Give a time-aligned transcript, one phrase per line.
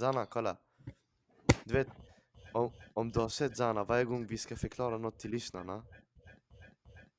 [0.00, 0.56] Zana, kolla.
[1.64, 1.88] Du vet,
[2.52, 5.82] om, om du har sett Zana, varje gång vi ska förklara något till lyssnarna.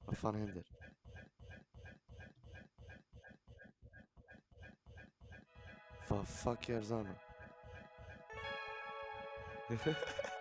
[0.05, 0.63] Vad fan händer?
[6.09, 7.15] Vad fuck gör Zana?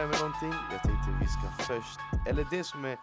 [0.00, 2.98] börjar med någonting, jag tänkte vi ska först, eller det som är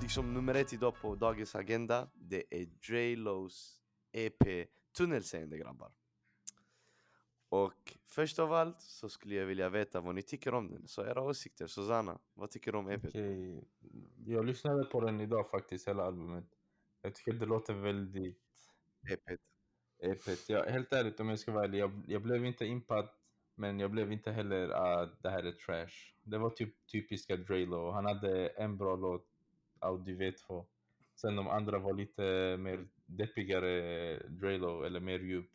[0.00, 3.80] liksom nummer ett idag på dagens agenda, det är Dre Lows
[4.12, 5.92] EP Tunnelseende grabbar.
[7.48, 11.02] Och först av allt så skulle jag vilja veta vad ni tycker om den, så
[11.04, 11.66] era åsikter.
[11.66, 13.10] Susanna, vad tycker du om E EPet?
[13.10, 13.64] Okej,
[14.26, 16.46] Jag lyssnade på den idag faktiskt, hela albumet.
[17.02, 18.38] Jag tycker det låter väldigt
[19.12, 19.40] EPet.
[20.02, 20.48] epigt.
[20.48, 23.08] Jag, helt ärligt om jag ska vara ärlig, jag, jag blev inte impad,
[23.62, 26.14] men jag blev inte heller att det här är trash.
[26.22, 27.90] Det var typ typiska Drelo.
[27.90, 29.26] Han hade en bra låt,
[29.78, 30.64] Audi V2.
[31.14, 32.22] Sen de andra var lite
[32.56, 35.50] mer deppigare Drelo, eller mer djup.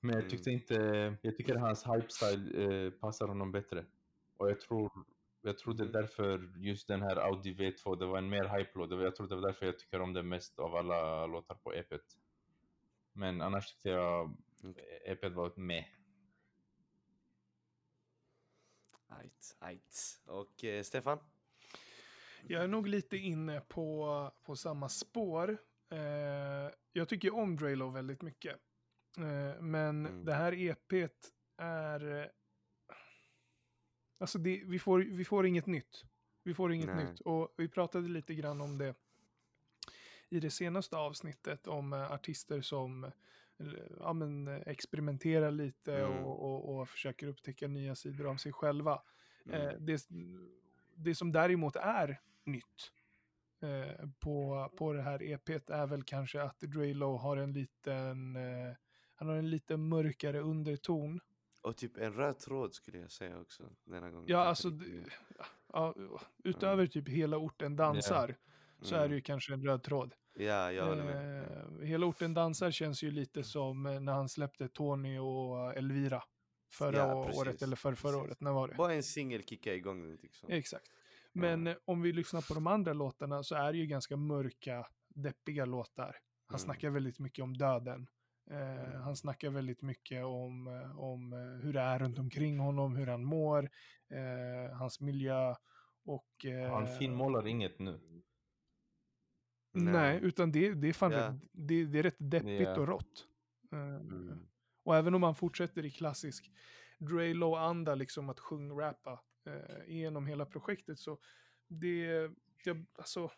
[0.00, 0.74] Men jag tyckte inte,
[1.22, 3.84] jag tycker hans hype-style eh, passar honom bättre.
[4.36, 4.90] Och jag tror,
[5.42, 8.90] jag tror det är därför just den här Audi V2, det var en mer hype-låt.
[8.90, 12.16] Jag tror det var därför jag tycker om den mest av alla låtar på EPet.
[13.12, 14.36] Men annars tyckte jag
[15.04, 15.56] EPet var ett
[19.10, 20.20] Ajt, ajt.
[20.26, 21.18] Och eh, Stefan?
[22.42, 25.58] Jag är nog lite inne på, på samma spår.
[25.90, 28.56] Eh, jag tycker om Drelo väldigt mycket.
[29.18, 30.24] Eh, men Mm.
[30.24, 32.20] det här EPet är...
[32.20, 32.26] eh,
[34.18, 36.04] Alltså det, vi, får, vi får inget nytt.
[36.42, 37.04] Vi får inget Nej.
[37.04, 37.20] nytt.
[37.20, 38.94] Och vi pratade lite grann om det
[40.28, 43.10] i det senaste avsnittet om eh, artister som
[44.00, 46.24] ja, men, eh, experimenterar lite Mm.
[46.24, 49.02] och, och, och försöker upptäcka nya sidor av sig själva.
[49.46, 49.60] Mm.
[49.60, 50.02] Eh, det,
[50.94, 52.92] det som däremot är nytt
[53.62, 58.74] eh, på, på det här EPet är väl kanske att Drelo har en liten, eh,
[59.14, 61.20] han har en lite mörkare underton.
[61.62, 64.24] Och typ en röd tråd skulle jag säga också denna gången.
[64.28, 64.68] Ja, alltså,
[65.72, 65.94] ja,
[66.44, 68.36] utöver typ hela orten dansar
[68.82, 69.14] så är det Mm.
[69.16, 70.14] ju kanske en röd tråd.
[70.34, 71.42] Ja, jag håller med.
[71.80, 76.22] Eh, hela orten dansar känns ju lite som eh, när han släppte Tony och Elvira
[76.72, 78.40] förra Ja, precis, året eller för förra året.
[78.40, 78.74] När var det?
[78.74, 80.50] Bara en singel kickar igång den liksom.
[80.52, 80.86] Exakt.
[81.32, 84.86] Men eh, om vi lyssnar på de andra låtarna så är det ju ganska mörka,
[85.08, 86.16] deppiga låtar.
[86.46, 86.58] Han Mm.
[86.64, 88.06] snackar väldigt mycket om döden.
[88.50, 89.00] Mm.
[89.02, 90.66] Han snackar väldigt mycket om,
[90.98, 91.32] om
[91.62, 93.70] hur det är runt omkring honom, hur han mår,
[94.10, 95.54] eh, hans miljö
[96.04, 96.44] och...
[96.44, 98.00] Eh, Han finmålar inget nu.
[99.72, 101.18] Nej, utan det, det är fan Ja.
[101.28, 102.80] rätt, det, det är rätt deppigt Ja.
[102.80, 103.26] och rått.
[103.72, 104.46] Eh, Mm.
[104.82, 106.50] Och även om man fortsätter i klassisk
[106.98, 111.18] Drelo-anda, liksom att sjungrappa eh, genom hela projektet, så
[111.68, 112.30] det,
[112.64, 113.30] jag, alltså,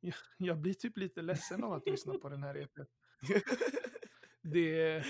[0.00, 2.80] jag, jag blir typ lite ledsen av att lyssna på den här EPn.
[4.42, 5.04] Det,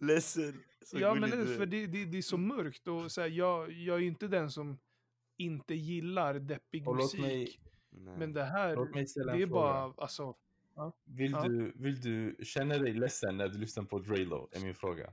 [0.00, 0.62] Ledsen.
[0.84, 1.56] Så ja, men är.
[1.56, 4.28] för det, det, det är så mörkt och så här, jag, jag är ju inte
[4.28, 4.78] den som
[5.36, 7.20] inte gillar deppig Och låt musik.
[7.20, 7.60] mig-
[7.92, 8.16] Nej.
[8.18, 9.46] Men det här, det är fråga.
[9.46, 10.34] bara, alltså,
[11.04, 11.42] Vill, Ja.
[11.48, 14.48] du, vill du känna dig ledsen när du lyssnar på Drelo?
[14.52, 15.12] Är min fråga.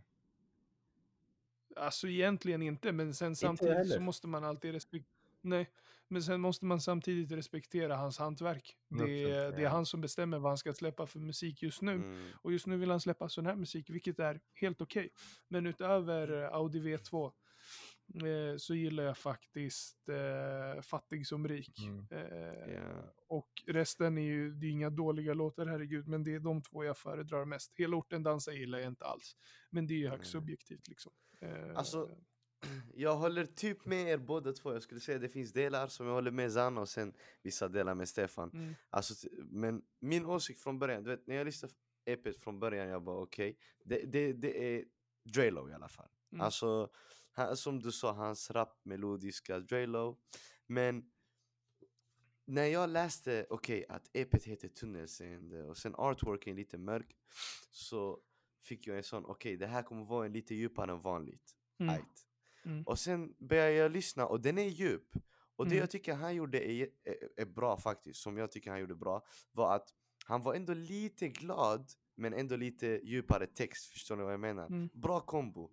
[1.76, 5.14] Alltså egentligen inte, men sen samtidigt så måste man alltid respektera...
[5.42, 5.70] Nej,
[6.08, 8.78] men sen måste man samtidigt respektera hans hantverk.
[8.90, 11.82] Det, 100%, är- det är han som bestämmer vad han ska släppa för musik just
[11.82, 11.92] nu.
[11.94, 12.28] Mm.
[12.42, 15.10] Och just nu vill han släppa sån här musik, vilket är helt okej.
[15.48, 17.32] Men utöver eh, Audi V2
[18.16, 21.80] eh, så gillar jag faktiskt eh, Fattig som rik.
[21.80, 22.08] Mm.
[22.12, 23.14] Eh, Ja.
[23.28, 26.84] Och resten är ju, det är inga dåliga låtar, herregud, men det är de två
[26.84, 27.74] jag föredrar mest.
[27.76, 29.36] Hela orten dansar gillar jag inte alls.
[29.70, 30.42] Men det är ju högst Nej.
[30.42, 31.12] subjektivt liksom.
[31.42, 32.10] Eh, Alltså,
[32.94, 34.74] jag håller typ med er båda två.
[34.74, 37.96] Jag skulle säga det finns delar som jag håller med Zanna och sen vissa delar
[37.96, 38.50] med Stefan.
[38.54, 41.80] mm, Alltså, men min åsikt från början, du vet när jag lyssnade på
[42.12, 44.86] EPet från början, jag bara okej, det, det, det är
[45.34, 46.10] Drelo i alla fall.
[46.32, 46.42] Mm.
[46.42, 46.90] Alltså,
[47.40, 50.20] han, som du sa, hans rap, melodiska Drelo.
[50.68, 51.04] Men
[52.46, 57.16] när jag läste, okej, att EPet heter Tunnelseende och sen artworken är lite mörk,
[57.72, 58.20] så
[58.64, 61.56] fick jag en sån, okej, det här kommer vara en lite djupare än vanligt.
[61.80, 62.26] mm, Ajt.
[62.66, 62.84] Mm.
[62.84, 65.08] Och sen började jag lyssna och den är djup.
[65.56, 65.80] Och det Mm.
[65.80, 69.26] jag tycker han gjorde är, är, är bra faktiskt, som jag tycker han gjorde bra,
[69.52, 69.90] var att
[70.26, 74.68] han var ändå lite glad, men ändå lite djupare text, förstår ni vad jag menar?
[74.68, 74.90] Mm.
[74.94, 75.72] Bra kombo.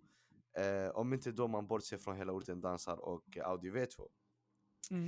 [0.57, 4.09] Eh, om inte då man bortser från hela orten dansar och eh, Audi V2.
[4.91, 5.07] Mm.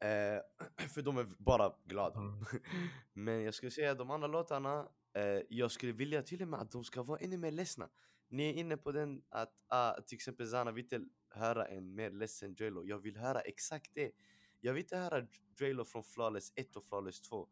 [0.00, 0.40] Eh,
[0.88, 2.20] för de är bara glada.
[2.20, 2.44] Mm.
[3.12, 6.70] Men jag skulle säga de andra låtarna, eh, jag skulle vilja till och med att
[6.70, 7.88] de ska vara ännu mer ledsna.
[8.30, 12.54] Ni är inne på den att ah, till exempel Zana vill höra en mer ledsen
[12.54, 12.84] Drelo.
[12.84, 14.12] Jag vill höra exakt det.
[14.60, 15.26] Jag vill inte höra
[15.58, 17.48] Drelo från Flawless 1 och Flawless 2.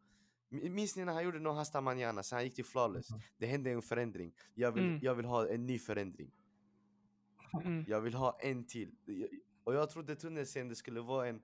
[0.51, 3.09] M- Minns ni när han gjorde No Hasta Mañana, sen han gick till Flawless?
[3.11, 3.19] Mhm.
[3.37, 4.33] Det hände en förändring.
[4.53, 4.99] Jag vill, Mm.
[5.01, 6.31] jag vill ha en ny förändring.
[7.53, 7.85] Mm.
[7.87, 8.91] Jag vill ha en till.
[9.63, 11.41] Och jag trodde tunnelseende skulle vara en,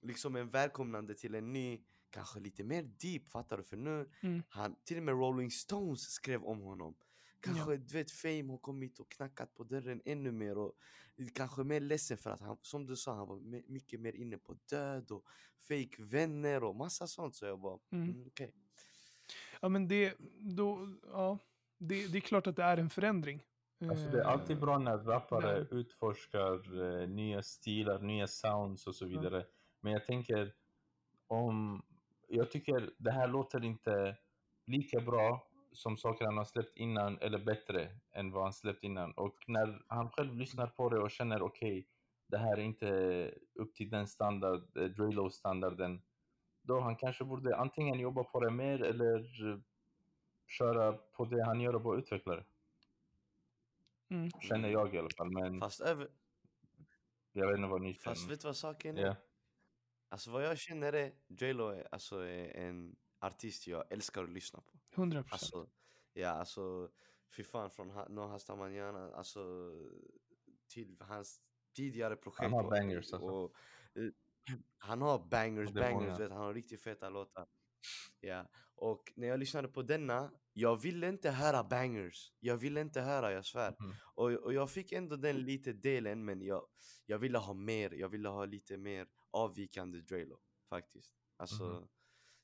[0.00, 1.80] liksom en välkomnande till en ny,
[2.10, 3.62] kanske lite mer deep, fattar du?
[3.62, 4.42] För nu, Mm.
[4.48, 6.94] han, till och med Rolling Stones skrev om honom.
[7.40, 10.72] Kanske du vet Fame har kommit och knackat på dörren ännu mer och
[11.34, 13.36] kanske mer ledsen för att han, som du sa, han var
[13.70, 15.24] mycket mer inne på död och
[15.68, 17.36] fake vänner och massa sånt.
[17.36, 18.08] Så jag bara, Mm.
[18.10, 18.52] mm, okej.
[19.60, 21.38] Ja, men det, då, ja,
[21.78, 23.42] det, det är klart att det är en förändring.
[23.88, 28.86] Alltså det är alltid Eh, bra när rappare men- utforskar eh, nya stilar, nya sounds
[28.86, 29.44] och så vidare.
[29.80, 30.52] Men jag tänker
[31.26, 31.82] om...
[32.28, 34.16] Jag tycker det här låter inte
[34.66, 39.12] lika bra som saker han har släppt innan eller bättre än vad han släppt innan.
[39.12, 41.86] Och när han själv lyssnar på det och känner okej,
[42.26, 46.02] det här är inte upp till den standard, eh, Drelo-standarden.
[46.62, 49.58] Då han kanske borde antingen jobba på det mer eller eh,
[50.46, 52.44] köra på det han gör och bara utveckla det.
[54.10, 54.30] Mm.
[54.30, 55.30] Känner jag i alla fall.
[55.30, 56.08] Men Fast, över,
[57.32, 58.30] jag vet inte vad ni fast känner.
[58.30, 59.02] vet du vad saken är?
[59.06, 59.16] Ja.
[60.08, 64.60] Alltså vad jag känner är, J.Lo är, alltså, är en artist jag älskar att lyssna
[64.60, 64.78] på.
[64.96, 65.32] 100 procent.
[65.54, 65.70] Alltså,
[66.12, 66.90] ja alltså,
[67.36, 69.72] fy fan från ha- No Hasta Mañana, alltså
[70.68, 71.40] till hans
[71.76, 72.42] tidigare projekt.
[72.42, 73.28] Han har och- bangers, alltså.
[73.28, 73.54] och,
[73.94, 74.10] eh,
[74.78, 77.46] han har bangers, bangers, vet, han har riktigt feta låtar.
[78.20, 82.32] Ja, och när jag lyssnade på denna, jag ville inte höra bangers.
[82.40, 83.76] Jag ville inte höra, jag svär.
[83.78, 83.94] Mhm.
[84.14, 86.66] Och, och jag fick ändå den lite delen, men jag,
[87.06, 87.90] jag ville ha mer.
[87.94, 90.38] Jag ville ha lite mer avvikande Drelo,
[90.68, 91.12] faktiskt.
[91.36, 91.88] Alltså, Mhm.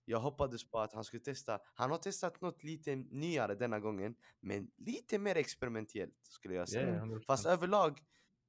[0.04, 1.60] jag hoppades på att han skulle testa.
[1.74, 7.00] Han har testat något lite nyare denna gången, men lite mer experimentellt skulle jag säga.
[7.04, 7.24] 100%.
[7.26, 7.98] Fast överlag,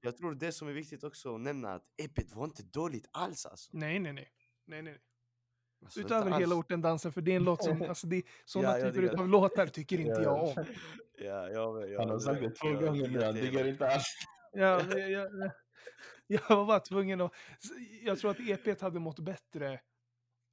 [0.01, 3.45] jag tror det som är viktigt också att nämna att epet var inte dåligt alls
[3.45, 3.69] alltså.
[3.74, 4.31] Nej, nej, nej.
[4.66, 4.98] nej, nej.
[5.83, 8.85] Alltså Utöver hela orten dansar, för det är en låt som, alltså det, sådana Ja,
[8.85, 10.21] typer diggar av låtar tycker inte Ja.
[10.21, 10.65] jag om.
[11.19, 14.06] Ja, jag, jag, Han har sagt det två gånger nu, han diggar inte alls.
[14.51, 15.51] Ja, jag, jag,
[16.27, 17.31] jag var bara tvungen att...
[18.03, 19.79] Jag tror att EP hade mått bättre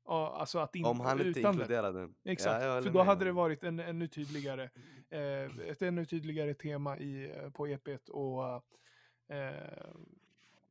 [0.05, 2.15] ja, alltså att in, Om han inte utan den.
[2.25, 4.71] Exakt, Ja, för då hade det varit en ännu tydligare,
[5.11, 8.45] eh, ett ännu tydligare tema i, eh, på EPet och
[9.29, 9.95] eh,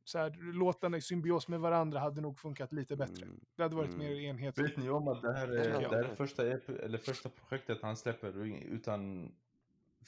[0.04, 3.24] så här, låtarna i symbios med varandra hade nog funkat lite bättre.
[3.24, 4.06] Mm, Det hade varit mm.
[4.06, 4.70] mer enhetligt.
[4.70, 6.42] Vet ni om att det här Det är, det här är första,
[6.82, 9.32] eller första projektet han släpper utan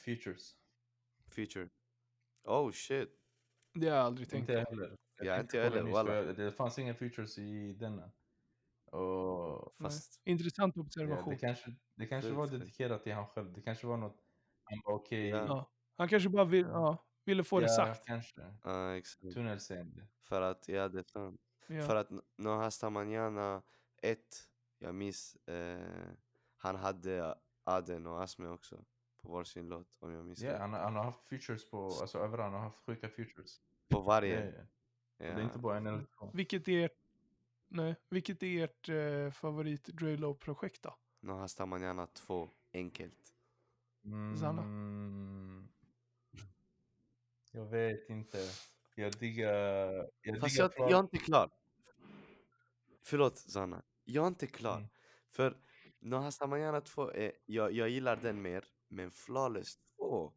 [0.05, 0.55] features?
[1.35, 1.69] Feature.
[2.43, 3.09] Oh shit.
[3.73, 4.69] Det har jag aldrig tänkt Inte på.
[4.69, 4.97] heller.
[5.23, 6.21] Ja, inte jag på det heller, walla.
[6.33, 8.11] Det fanns inga features i denna.
[8.91, 9.89] Och Nej.
[9.89, 11.33] Fast Intressant ja, observation.
[11.33, 13.53] det kanske, det kanske Det var dedikerat till han själv.
[13.53, 14.17] Det kanske var något
[14.63, 15.29] han okej.
[15.29, 15.45] Ja.
[15.47, 15.71] Ja.
[15.97, 18.05] Han kanske bara vill, ja, ville få det ja, sagt.
[18.05, 18.41] kanske.
[18.63, 19.33] Ja, exakt.
[19.33, 20.07] Tunnelseende.
[20.21, 21.41] För att, ja det är sant.
[21.67, 21.81] Ja.
[21.87, 23.61] För att N- No Hasta Mañana
[24.01, 24.19] 1,
[24.79, 26.09] jag minns, eh,
[26.57, 28.85] han hade Aden och Asme också
[29.21, 30.59] på varsin låt om jag minns Ja, rätt.
[30.59, 32.41] han, har- han har haft features på, alltså överallt.
[32.41, 33.61] Han har haft sjuka features.
[33.89, 34.45] På varje.
[34.45, 34.63] ja.
[35.19, 35.25] Ja.
[35.35, 36.31] Det är inte bara en eller två.
[36.33, 36.97] Vilket är ert,
[37.67, 40.95] nej, vilket är ert eh, favorit Drelo-projekt då?
[41.19, 43.33] No Hasta Mañana 2, enkelt.
[44.05, 44.35] Mm,
[47.51, 48.37] jag vet inte.
[48.95, 50.09] Jag diggar...
[50.21, 51.49] Jag Fast diggar jag, jag är inte klar.
[53.03, 54.77] Förlåt Sanna, jag är inte klar.
[54.77, 54.89] Mm.
[55.29, 55.57] För
[55.99, 58.65] No Hasta Mañana 2, är, jag, jag gillar den mer.
[58.87, 60.33] Men Flawless 2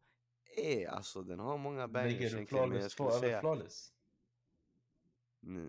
[0.57, 3.40] är alltså, den har många bangers Lägger du Flawless 2 skulle över säga...
[3.40, 3.93] Flawless?
[5.40, 5.69] Nej.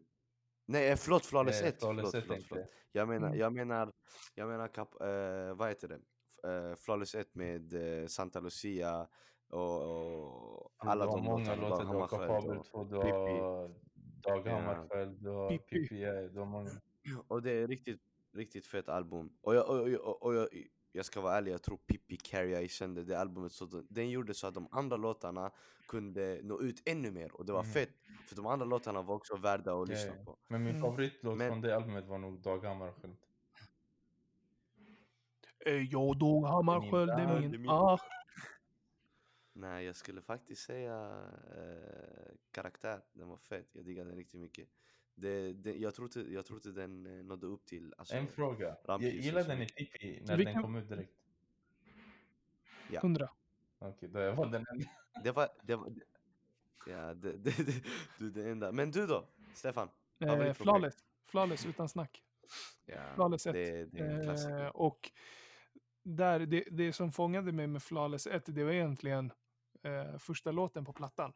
[0.66, 1.80] Nej, eh, förlåt, Flawless Eh, 1.
[1.80, 2.68] Flawless Förlåt, 1 förlåt, förlåt.
[2.92, 3.08] jag.
[3.08, 3.40] Menar, Mm.
[3.40, 3.94] jag menar,
[4.36, 6.00] jag menar kap, eh, vad heter det?
[6.50, 9.08] Eh, Flawless 1 med eh, Santa Lucia
[9.52, 11.70] och, och alla de många låtarna.
[11.70, 11.86] låtar.
[11.86, 13.12] Du har Kapabel och- 2, du Pippi.
[13.12, 13.72] har
[14.22, 14.48] Dag.
[14.48, 16.06] Hammarskjöld, du har Pippi.
[17.28, 18.02] Och det är riktigt,
[18.34, 19.30] riktigt fett album.
[19.42, 20.48] Och jag, och, och, och jag,
[20.92, 24.34] jag ska vara ärlig, jag tror Pippi Carrie kände det albumet så den- den gjorde
[24.34, 25.52] så att de andra låtarna
[25.88, 27.72] kunde nå ut ännu mer och det var Mhm.
[27.72, 27.90] fett.
[28.30, 30.38] För de andra låtarna var också värda att lyssna på.
[30.48, 30.82] Men min Mm.
[30.82, 33.16] favoritlåt Men- från det albumet var nog Dag Hammarskjöld.
[35.66, 37.52] Eh, jag dog Hammarskjöld, är det är min...
[37.62, 37.98] min- Ah,
[39.62, 41.24] Nej, jag skulle faktiskt säga
[41.56, 43.02] eh, karaktär.
[43.14, 43.70] Den var fet.
[43.72, 44.70] Jag diggade den riktigt mycket.
[45.16, 47.94] Det, det, jag, tror inte, jag tror inte den eh, nådde upp till...
[47.98, 48.66] Alltså, En fråga.
[48.66, 49.66] Jag Rampljus och gillade så den i.
[49.66, 51.14] Pippi när den kom ut direkt.
[52.90, 53.02] Ja.
[53.02, 53.30] hundra.
[53.80, 54.90] Okej, då var den enda.
[55.24, 55.50] Det var...
[55.64, 55.94] Det var
[56.88, 57.84] ja, det, det, det,
[58.18, 58.72] du är den enda.
[58.72, 59.28] Men du då?
[59.54, 59.90] Stefan?
[60.20, 61.06] Eh, flawless.
[61.26, 62.24] Flawless utan snack.
[62.86, 63.54] Ja, Flawless 1.
[63.54, 65.12] det, det är en Eh, och
[66.04, 69.32] där, det, det som fångade mig med Flawless 1, det var egentligen
[69.82, 71.34] eh, första låten på plattan.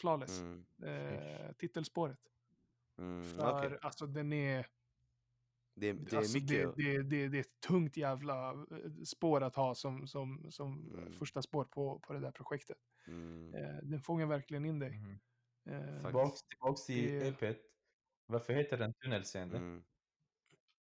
[0.00, 0.40] Flawless.
[0.40, 2.20] Mm, Eh, titelspåret.
[2.98, 3.78] mm, För okej.
[3.82, 4.66] alltså den är...
[5.78, 6.76] Det, det är alltså, mycket...
[6.76, 10.90] det, det, det, det är ett tungt jävla eh, spår att ha som, som, som
[10.98, 11.12] Mm.
[11.12, 12.78] första spår på, på det där projektet.
[13.06, 14.98] Mm, Eh, den fångar verkligen in dig.
[14.98, 15.18] Mhm.
[15.66, 16.02] Eh.
[16.04, 17.58] Tillbaks, tillbaks till Det- EPet.
[18.26, 19.56] Varför heter den tunnelseende?
[19.56, 19.84] mm.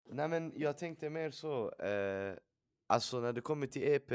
[0.06, 2.36] Nej men jag tänkte mer så, eh,
[2.86, 4.10] alltså när det kommer till EP,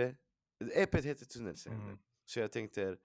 [0.59, 1.97] EP heter tunnelseende.
[2.29, 2.98] Så jag tänkte,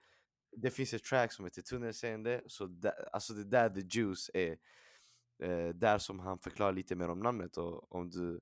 [0.56, 4.30] det finns ett track som heter tunnelseende, så där, alltså det är där the juice
[4.34, 4.58] är.
[5.42, 8.40] Eh, där som han förklarar lite mer om namnet och om du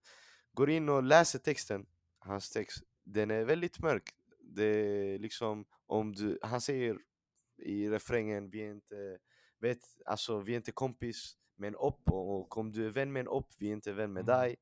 [0.52, 1.86] går in och läser texten,
[2.18, 4.10] hans text, den är väldigt mörk.
[4.40, 6.98] Det är liksom, om du, han säger
[7.58, 9.18] i refrängen, vi är inte,
[9.58, 13.12] vet, alltså vi är inte kompis med en opp och, och om du är vän
[13.12, 14.40] med en opp, vi är inte vän med Mm.
[14.40, 14.56] dig.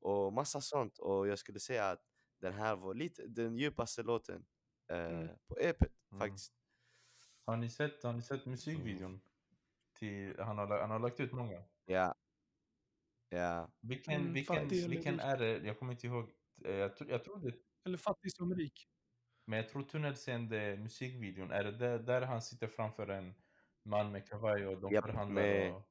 [0.00, 0.98] Och massa sånt.
[0.98, 2.02] Och jag skulle säga att
[2.40, 4.44] den här var lite den djupaste låten
[4.88, 5.28] Mm.
[5.48, 6.20] på EPet Mm.
[6.20, 6.52] faktiskt.
[7.46, 9.20] Har ni sett, har ni sett musikvideon?
[9.92, 11.62] Till, han, har, han har lagt ut många.
[11.86, 12.14] Ja.
[13.28, 13.70] Ja.
[13.80, 15.58] Vilken, Mm, vilken, fattig vilken är det?
[15.58, 16.30] Jag kommer inte ihåg.
[16.64, 18.88] Eh, Jag, tror- jag tror det, Eller fattig som rik.
[19.46, 23.34] men jag tror tunnelseende musikvideon, är det där, där han sitter framför en
[23.82, 25.82] man med kavaj och de Japp, förhandlar med- och...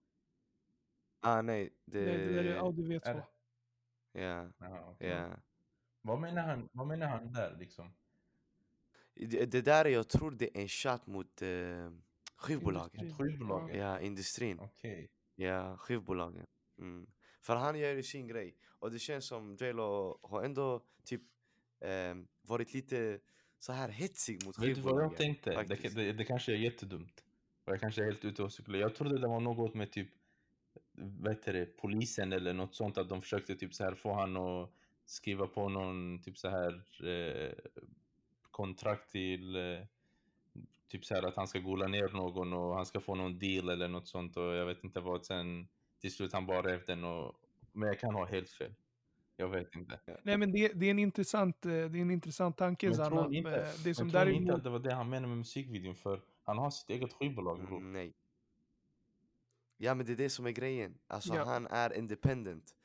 [1.22, 2.06] Ah nej, det...
[2.06, 3.02] Det, det där är Audi V2.
[3.08, 3.26] är det?
[4.22, 5.10] Ja, Jaha, okej.
[5.10, 5.38] ja.
[6.02, 7.94] Vad menar han, vad menar han där liksom?
[9.16, 11.50] Det, det där är, jag tror det är en shot mot eh,
[12.36, 13.14] skivbolagen.
[13.14, 13.78] Skivbolagen?
[13.78, 14.60] Ja, industrin.
[14.60, 15.10] Okej.
[15.36, 16.46] Ja, skivbolagen.
[16.80, 17.08] Mm.
[17.42, 18.56] För han gör ju sin grej.
[18.80, 21.22] Och det känns som J.Lo har ändå typ
[21.82, 23.20] ehm, varit lite
[23.60, 25.10] så här hetsig mot Vet du vad skivbolagen.
[25.10, 25.64] jag tänkte?
[25.64, 27.24] Det, det, det kanske är jättedumt.
[27.66, 28.80] Och jag kanske är helt ute och cyklar.
[28.80, 30.10] Jag trodde det var något med typ,
[31.28, 32.98] heter det, polisen eller något sånt.
[32.98, 34.70] Att de försökte typ så här få han att
[35.06, 37.54] skriva på någon typ så här eh,
[38.54, 39.80] kontrakt till eh,
[40.88, 43.70] typ så här att han ska gola ner någon och han ska få någon deal
[43.70, 45.26] eller något sånt och jag vet inte vad.
[45.26, 45.68] Sen
[46.02, 47.36] till slut han bara rev den och,
[47.72, 48.74] men jag kan ha helt fel.
[49.38, 50.00] Jag vet inte.
[50.24, 53.10] Nej men det, det, är en intressant, eh, det är en intressant tanke Men Zanna.
[53.10, 54.58] tror ni inte, Eh, Det som men tror ni inte däremot...
[54.58, 55.96] att det var det han menade med musikvideon?
[55.96, 57.78] För han har sitt eget skivbolag bror.
[57.78, 58.14] Mm, nej.
[59.78, 60.98] Ja men det är det som är grejen.
[61.08, 61.44] Alltså Ja.
[61.44, 62.76] han är independent.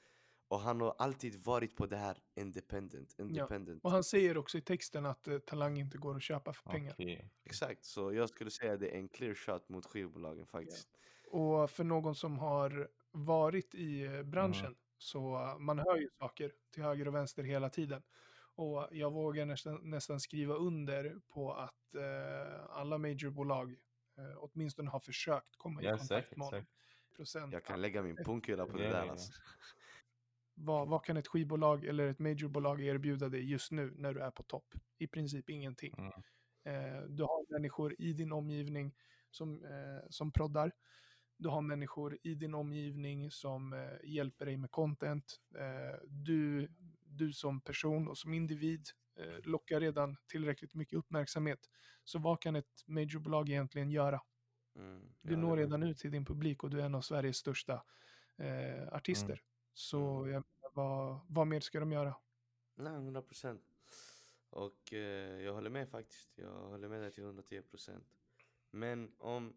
[0.49, 3.15] Och han har alltid varit på det här independent.
[3.19, 3.85] independent.
[3.85, 6.93] Och han säger också i texten att eh, Talang inte går att köpa för pengar.
[6.93, 7.31] Okej.
[7.45, 10.89] Exakt, så jag skulle säga det är en clear shot mot skivbolagen faktiskt.
[11.31, 16.53] Och för någon som har varit i eh, branschen så eh, man hör ju saker
[16.75, 18.03] till höger och vänster hela tiden.
[18.55, 23.71] Och jag vågar nästan, nästan skriva under på att eh, alla majorbolag
[24.19, 26.61] eh, åtminstone har försökt komma i Ja, kontakt säkert, med honom.
[26.61, 26.75] säkert.
[27.17, 27.53] Procent.
[27.53, 29.11] Jag kan lägga min punkylla på det Ja, där ja, ja.
[29.13, 29.33] alltså.
[30.61, 34.31] Vad, vad kan ett skivbolag eller ett majorbolag erbjuda dig just nu när du är
[34.31, 34.75] på topp?
[34.99, 35.95] I princip ingenting.
[35.99, 36.13] Mm.
[36.65, 38.95] Eh, du har människor i din omgivning
[39.31, 40.73] som, eh, som proddar.
[41.37, 45.41] Du har människor i din omgivning som eh, hjälper dig med content.
[45.59, 46.69] Eh, du,
[47.05, 48.87] du som person och som individ
[49.17, 51.61] eh, lockar redan tillräckligt mycket uppmärksamhet.
[52.05, 54.21] Så vad kan ett majorbolag egentligen göra?
[54.77, 57.83] Mm, Du når redan ut till din publik och du är en av Sveriges största
[58.39, 59.43] eh, artister.
[59.79, 60.33] Så Mm.
[60.33, 62.15] jag menar, vad, vad mer ska de göra?
[62.75, 63.63] Nej, 100 procent.
[64.51, 66.39] Och eh, jag håller med faktiskt.
[66.39, 68.05] Jag håller med dig till 110 procent.
[68.71, 69.57] Men om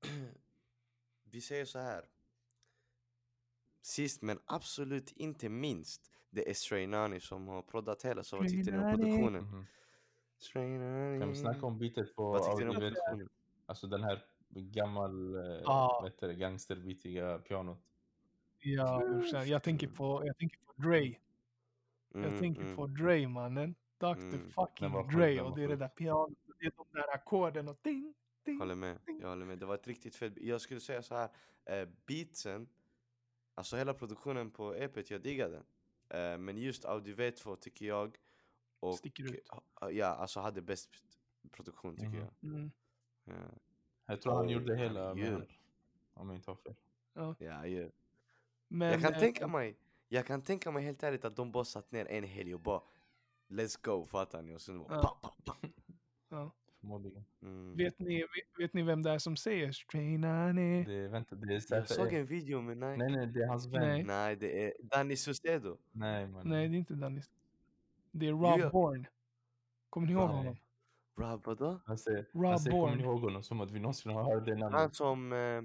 [1.24, 2.08] vi säger så här.
[3.82, 6.12] Sist men absolut inte minst.
[6.30, 8.24] Det är Stray Nani som har proddat hela.
[8.24, 9.66] Så vad tyckte ni om produktionen?
[10.38, 11.20] Stray Nani.
[11.20, 12.90] Kan vi snacka om beatet på Vad tyckte ni om Audi V2?
[12.94, 13.28] produktionen?
[13.66, 17.78] Alltså den här gammal, eh, vad heter det, gangsterbitiga pianot.
[18.68, 21.16] Ja, brorsan, jag tänker på, jag tänker på Dre.
[22.12, 22.76] Jag Mm, tänker mm.
[22.76, 23.74] på Dre mannen.
[23.98, 24.06] Dr.
[24.06, 26.30] Mm, fucking sjuk, Dre och det är det där pianot.
[26.60, 28.58] Det är de där ackorden och ding, ding.
[28.58, 29.58] Håller med, jag håller med.
[29.58, 31.28] Det var ett riktigt fett Jag skulle säga så här,
[31.64, 32.68] eh, beatsen,
[33.54, 35.64] alltså hela produktionen på EPet, jag diggar den.
[36.08, 38.16] Eh, men just Audi V2 tycker jag,
[38.80, 39.48] och Sticker ut.
[39.90, 40.90] ja, alltså hade bäst
[41.50, 42.18] produktion tycker Mhm.
[42.40, 42.50] jag.
[42.52, 42.70] Mm.
[43.24, 43.32] Ja,
[44.06, 45.48] Jag tror han gjorde hela här,
[46.14, 46.74] Om jag inte har fel.
[47.14, 47.88] ja, ja.
[48.68, 49.76] Men, jag kan eh, tänka mig,
[50.08, 52.80] jag kan tänka mig helt ärligt att de bara satt ner en helg och bara
[53.48, 54.56] Let's go, fattar ni?
[54.56, 55.18] Och sen bara Ja.
[55.22, 55.68] pa, pa, pa.
[56.28, 56.50] ja.
[56.80, 57.24] Förmodligen.
[57.42, 57.76] Mm.
[57.76, 60.84] vet, ni, vet, vet ni vem det är som säger Strainani?
[60.84, 62.96] Det, vänta, det är Jag såg en video men nej.
[62.98, 63.80] Nej, nej, det är hans vän.
[63.82, 64.02] Nej.
[64.02, 65.76] Nej, Nej, det är Danny Saucedo.
[65.92, 66.30] man.
[66.44, 67.30] Nej, det är inte Dennis.
[68.10, 68.70] Det är Jo, Rob ja.
[68.70, 69.04] Bourne.
[69.90, 70.36] Kommer ni ihåg Nej.
[70.36, 70.56] honom?
[71.16, 71.80] Rob vadå?
[71.84, 72.96] Han säger, Rob han säger kommer Bourne.
[72.96, 73.42] ni ihåg honom?
[73.42, 74.94] Som att vi någonsin har hört det Han namnet.
[74.94, 75.62] som, eh,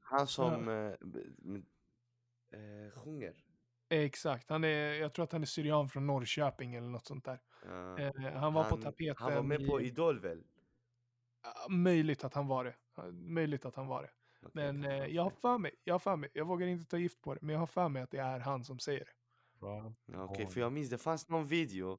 [0.00, 1.66] han som, eh, b- m-
[2.56, 3.34] eh, sjunger.
[3.88, 7.40] Exakt, han är, jag tror att han är syrian från Norrköping eller något sånt där.
[7.64, 7.98] Ja.
[7.98, 10.44] Eh, han var på tapeten Han var med på i- Idol väl?
[11.68, 12.74] Möjligt att han var det.
[13.12, 14.10] Möjligt att han var det.
[14.42, 16.90] Okej, Men eh, han jag har för mig, jag har för mig, jag vågar inte
[16.90, 19.04] ta gift på det, men jag har för mig att det är han som säger
[19.04, 19.12] det.
[20.16, 20.52] Okej, Oj.
[20.52, 21.98] för jag minns det fanns någon video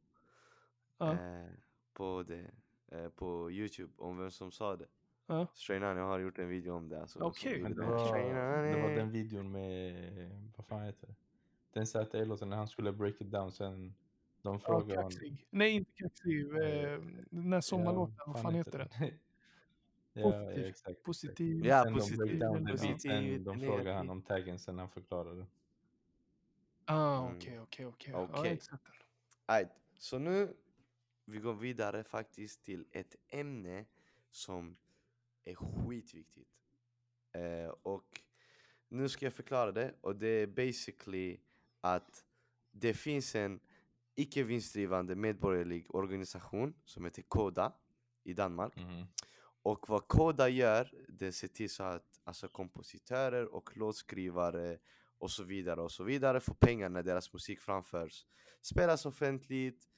[0.98, 1.12] Ja.
[1.14, 1.50] eh,
[1.94, 2.52] på, det,
[2.92, 4.88] eh, på Youtube om vem som sa det.
[5.28, 5.48] Ja.
[5.54, 7.02] Strainani har gjort en video om det.
[7.02, 7.52] Alltså, Okej.
[7.52, 7.88] gjorde Men det det.
[7.88, 8.82] var, det Strainani.
[8.82, 11.16] var den videon med, vad fan heter det?
[11.74, 13.96] Den ZE-låten när han skulle break it down sen
[14.42, 15.12] de Ja, frågade honom.
[15.12, 15.48] kaxig.
[15.50, 16.42] Nej, inte kaxig.
[16.52, 18.90] Eh, den där sommarlåten, vad fan heter den?
[20.14, 20.64] ja, Positiv.
[20.64, 21.04] ja, exakt.
[21.04, 21.66] Positiv.
[21.66, 22.40] Ja, Sen de positiv.
[22.40, 23.44] the Positiv.
[23.44, 25.46] de frågade han om taggen sen han förklarade.
[26.86, 27.38] Ah, Mm.
[27.38, 28.12] okej, okej, okej.
[28.14, 28.60] Ja, Okej.
[30.00, 30.54] Så nu
[31.26, 33.86] vi går vidare faktiskt till ett ämne
[34.32, 34.78] som
[35.48, 36.52] är skitviktigt.
[37.34, 38.22] Eh, och
[38.90, 41.40] nu ska jag förklara det och det är basically
[41.82, 42.26] att
[42.72, 43.60] det finns en
[44.16, 47.74] icke vinstdrivande medborgerlig organisation som heter Koda
[48.24, 48.76] i Danmark.
[48.76, 49.08] Mhm.
[49.62, 54.80] Och vad Koda gör, det ser till så att alltså, kompositörer och låtskrivare
[55.18, 58.26] och så vidare och så vidare får pengar när deras musik framförs.
[58.62, 59.90] Spelas offentligt,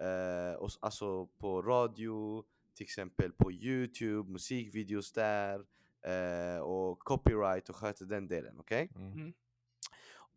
[0.00, 2.44] eh, och, alltså på radio,
[2.78, 5.66] till exempel på Youtube, musikvideos där
[6.06, 8.90] eh, och copyright och sköter den delen, okej?
[8.94, 9.32] Mm.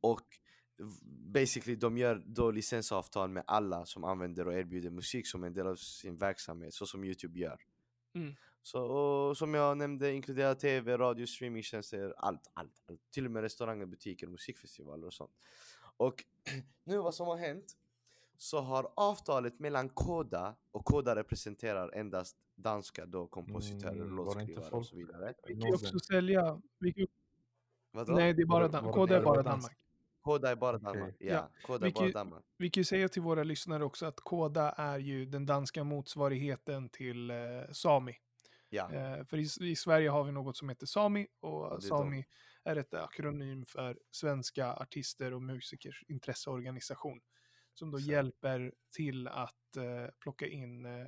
[0.02, 0.22] Och
[0.78, 5.54] v- basically de gör då licensavtal med alla som använder och erbjuder musik som en
[5.54, 7.62] del av sin verksamhet, så som Youtube gör.
[8.16, 8.36] Mm.
[8.62, 13.02] Så och som jag nämnde inkluderar tv, radio, streamingtjänster, allt, allt, allt.
[13.12, 15.32] Till och med restauranger, butiker, musikfestivaler och sånt.
[15.98, 16.24] Och
[16.84, 17.78] nu vad som har hänt
[18.42, 24.86] så har avtalet mellan Koda och Koda representerar endast danska då kompositörer, Mm, låtskrivare och
[24.86, 25.34] så vidare.
[25.48, 26.62] Vi kan också sälja...
[26.80, 27.08] Vi kan,
[27.92, 28.14] Vadå?
[28.14, 29.78] nej, det är bara Dan- Koda är bara Danmark.
[30.22, 30.78] Koda är bara.
[30.78, 31.16] Danmark.
[31.20, 32.44] Ja, Ja, Koda är bara vilket- Danmark.
[32.58, 36.90] Vi kan ju säga till våra lyssnare också att Koda är ju den danska motsvarigheten
[36.90, 37.38] till eh,
[37.72, 38.16] Sami.
[38.70, 42.26] Ja, Eh, för i, i Sverige har vi något som heter Sami och är Sami
[42.64, 47.22] är ett akronym för Svenska artister och musikers intresseorganisation.
[47.74, 48.12] Som då Så.
[48.12, 51.08] hjälper till att eh, plocka in eh,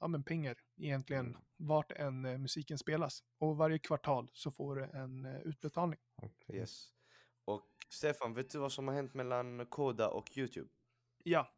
[0.00, 1.40] ja, men pengar egentligen Mm.
[1.56, 3.24] vart än eh, musiken spelas.
[3.38, 5.98] Och varje kvartal så får du en eh, utbetalning.
[6.16, 6.56] Okej.
[6.56, 6.92] yes.
[7.44, 10.68] Och Stefan, vet du vad som har hänt mellan Koda och Youtube?
[11.22, 11.52] Ja,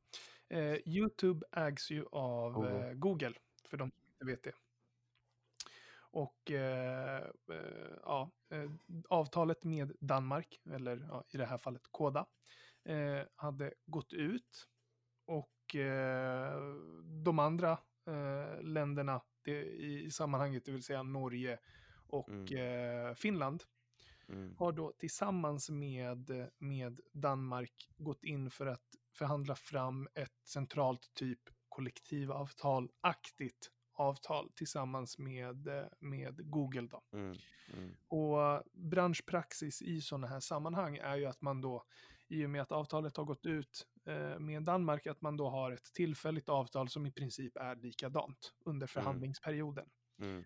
[0.49, 2.89] eh, Youtube ägs ju av Google.
[2.89, 3.35] Eh, Google,
[3.69, 4.53] för de som inte vet det.
[6.15, 7.17] Och eh,
[7.51, 8.31] eh, ja,
[9.09, 12.27] avtalet med Danmark, eller ja, i det här fallet Koda,
[12.85, 14.69] eh, hade gått ut.
[15.27, 16.61] Och eh,
[17.25, 17.71] de andra
[18.07, 21.59] eh, länderna det, i, sammanhanget, det vill säga Norge
[22.07, 23.63] och eh, Finland,
[24.29, 24.55] Mm.
[24.59, 31.41] har då tillsammans med, med Danmark gått in för att förhandla fram ett centralt typ
[31.69, 36.89] kollektivavtal-aktigt avtal tillsammans med, eh, med Google.
[36.91, 37.03] Då.
[37.13, 37.37] Mm.
[37.75, 37.95] Mm.
[38.09, 41.85] Och branschpraxis i sådana här sammanhang är ju att man då,
[42.33, 45.73] i och med att avtalet har gått ut eh, med Danmark, att man då har
[45.73, 49.89] ett tillfälligt avtal som i princip är likadant under förhandlingsperioden.
[50.19, 50.45] Mm.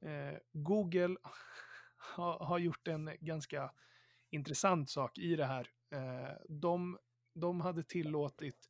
[0.00, 1.16] Eh, Google
[2.16, 3.72] har, gjort en ganska
[4.30, 5.68] intressant sak i det här.
[5.90, 6.98] Eh, de,
[7.34, 8.68] de hade tillåtit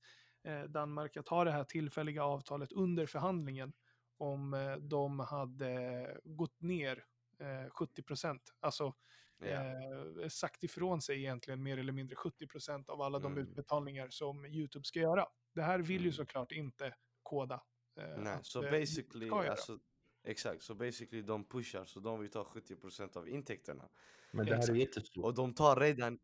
[0.69, 3.73] Danmark att ha det här tillfälliga avtalet under förhandlingen
[4.19, 7.05] om de hade gått ner
[7.39, 8.55] eh, 70 procent.
[8.61, 8.95] Alltså
[9.43, 13.45] Eh, sagt ifrån sig egentligen mer eller mindre 70 procent av alla de Mm.
[13.45, 15.27] utbetalningar som YouTube ska göra.
[15.55, 16.13] Det här vill ju Mm.
[16.13, 17.63] såklart inte Koda.
[17.97, 19.79] eh, Nej, så eh, basically, alltså,
[20.25, 23.89] exakt, så basically de pushar så de vill ta 70% av intäkterna.
[24.31, 24.79] Men det här är Exakt.
[24.79, 25.25] jättestort.
[25.25, 26.19] Och de tar redan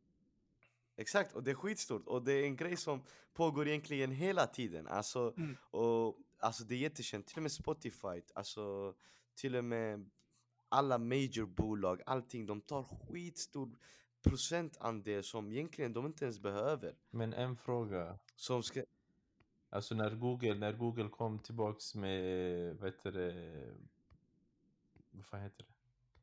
[0.98, 3.02] Exakt, och det är skitstort och det är en grej som
[3.34, 4.86] pågår egentligen hela tiden.
[4.86, 5.56] Alltså, Mm.
[5.70, 8.94] och, alltså det är jättekänt, till och med Spotify, alltså
[9.34, 10.10] till och med
[10.68, 13.76] alla major bolag, allting, de tar skitstor
[14.22, 16.94] procentandel som egentligen de inte ens behöver.
[17.10, 18.18] Men en fråga.
[18.34, 18.82] Som ska,
[19.70, 23.74] Alltså när Google, när Google kom tillbaks med, vad heter det,
[25.10, 25.64] vad fan heter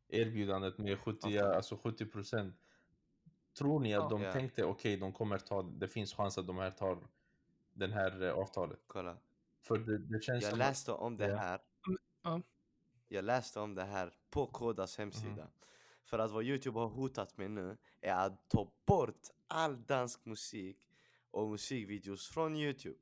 [0.08, 0.18] det?
[0.22, 1.34] Erbjudandet med 70, Avtal.
[1.34, 2.56] ja, alltså 70 procent.
[3.58, 4.10] Tror ni att Ja.
[4.10, 4.34] de Ja.
[4.34, 6.98] tänkte okej, de kommer ta, det finns chans att de här tar
[7.74, 8.80] den här eh, avtalet?
[8.88, 9.18] kolla.
[9.62, 11.60] För det, det känns Jag som läste om det här.
[12.24, 12.42] ja.
[13.14, 15.48] Jag läste om det här på Kodas hemsida.
[16.06, 20.78] För att vad Youtube har hotat med nu är att ta bort all dansk musik
[21.32, 23.00] och musikvideos från Youtube.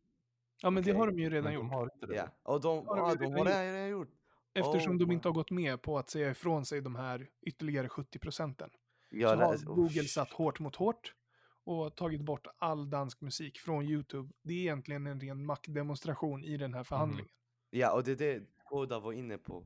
[0.61, 0.99] ja, men det Okej.
[0.99, 1.61] har de ju redan gjort.
[1.63, 2.15] de har inte det.
[2.15, 2.29] Ja.
[2.43, 3.47] Och de, har de ja, ju de redan har gjort.
[3.47, 4.09] det redan gjort.
[4.53, 7.89] Eftersom Oh de inte har gått med på att säga ifrån sig de här ytterligare
[7.89, 8.69] 70 procenten.
[9.11, 11.15] Så har Google satt hårt mot hårt.
[11.63, 14.33] och tagit bort all dansk musik från YouTube.
[14.41, 17.31] Det är egentligen en ren maktdemonstration i den här förhandlingen.
[17.69, 19.65] Ja, och det är det Koda var inne på.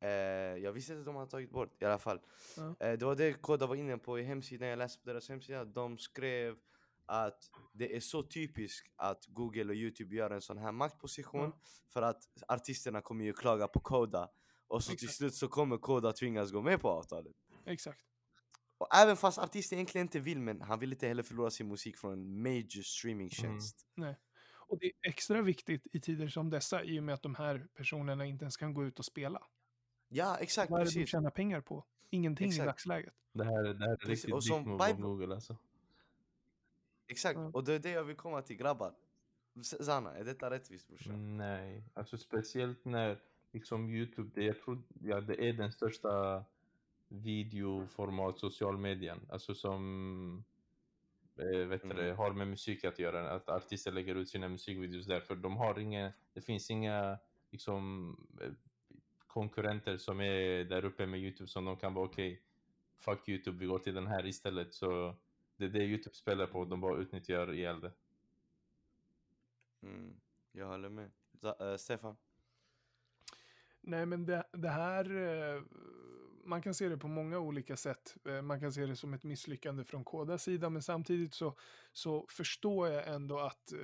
[0.00, 0.08] Eh,
[0.62, 2.20] jag visste inte att de hade tagit bort i alla fall.
[2.56, 2.74] Ja.
[2.86, 5.64] Eh, det var det Koda var inne på i hemsidan, jag läste på deras hemsida.
[5.64, 6.56] De skrev
[7.06, 11.60] att det är så typiskt att Google och Youtube gör en sån här maktposition Ja.
[11.92, 14.28] för att artisterna kommer ju klaga på Koda
[14.68, 15.14] och så till Exakt.
[15.14, 17.32] slut så kommer Koda tvingas gå med på avtalet.
[17.66, 18.00] Exakt.
[18.78, 21.96] Och även fast artisten egentligen inte vill men han vill inte heller förlora sin musik
[21.96, 23.86] från en major streamingtjänst.
[24.68, 27.66] Och det är extra viktigt i tider som dessa i och med att de här
[27.74, 29.42] personerna inte ens kan gå ut och spela.
[30.12, 31.08] Ja exakt, Vad är det de precis.
[31.10, 31.84] tjänar pengar på?
[32.10, 32.64] Ingenting Exakt.
[32.64, 33.14] i dagsläget.
[33.32, 35.56] Det här, det här är Precis, riktigt och som av Bible- Google alltså.
[37.06, 37.50] Exakt, Ja.
[37.54, 38.94] och det är det jag vill komma till grabbar.
[39.62, 41.36] Z- Zanna, är detta rättvist brorsan?
[41.36, 43.18] Nej, alltså speciellt när
[43.52, 46.44] liksom Youtube, det, jag tror, ja, det är den största
[47.08, 49.20] videoformat social medien.
[49.30, 50.44] Alltså som
[51.36, 52.16] eh, vet du det, Mm.
[52.16, 53.30] har med musik att göra.
[53.30, 55.20] Att artister lägger ut sina musikvideos där.
[55.20, 57.18] För de har inga, det finns inga
[57.50, 58.16] liksom
[59.32, 62.42] konkurrenter som är där uppe med Youtube som de kan vara okej,
[62.98, 64.74] fuck Youtube, vi går till den här istället.
[64.74, 65.16] Så
[65.56, 67.92] det är det Youtube spelar på, de bara utnyttjar ihjäl det.
[69.82, 70.20] Mm,
[70.52, 71.10] jag håller med.
[71.40, 72.16] Z- eh, Stefan?
[73.80, 75.04] Nej, men det, det här...
[76.44, 78.16] Man kan se det på många olika sätt.
[78.28, 81.56] Eh, Man kan se det som ett misslyckande från Kodas sida, men samtidigt så,
[81.92, 83.78] så förstår jag ändå att eh,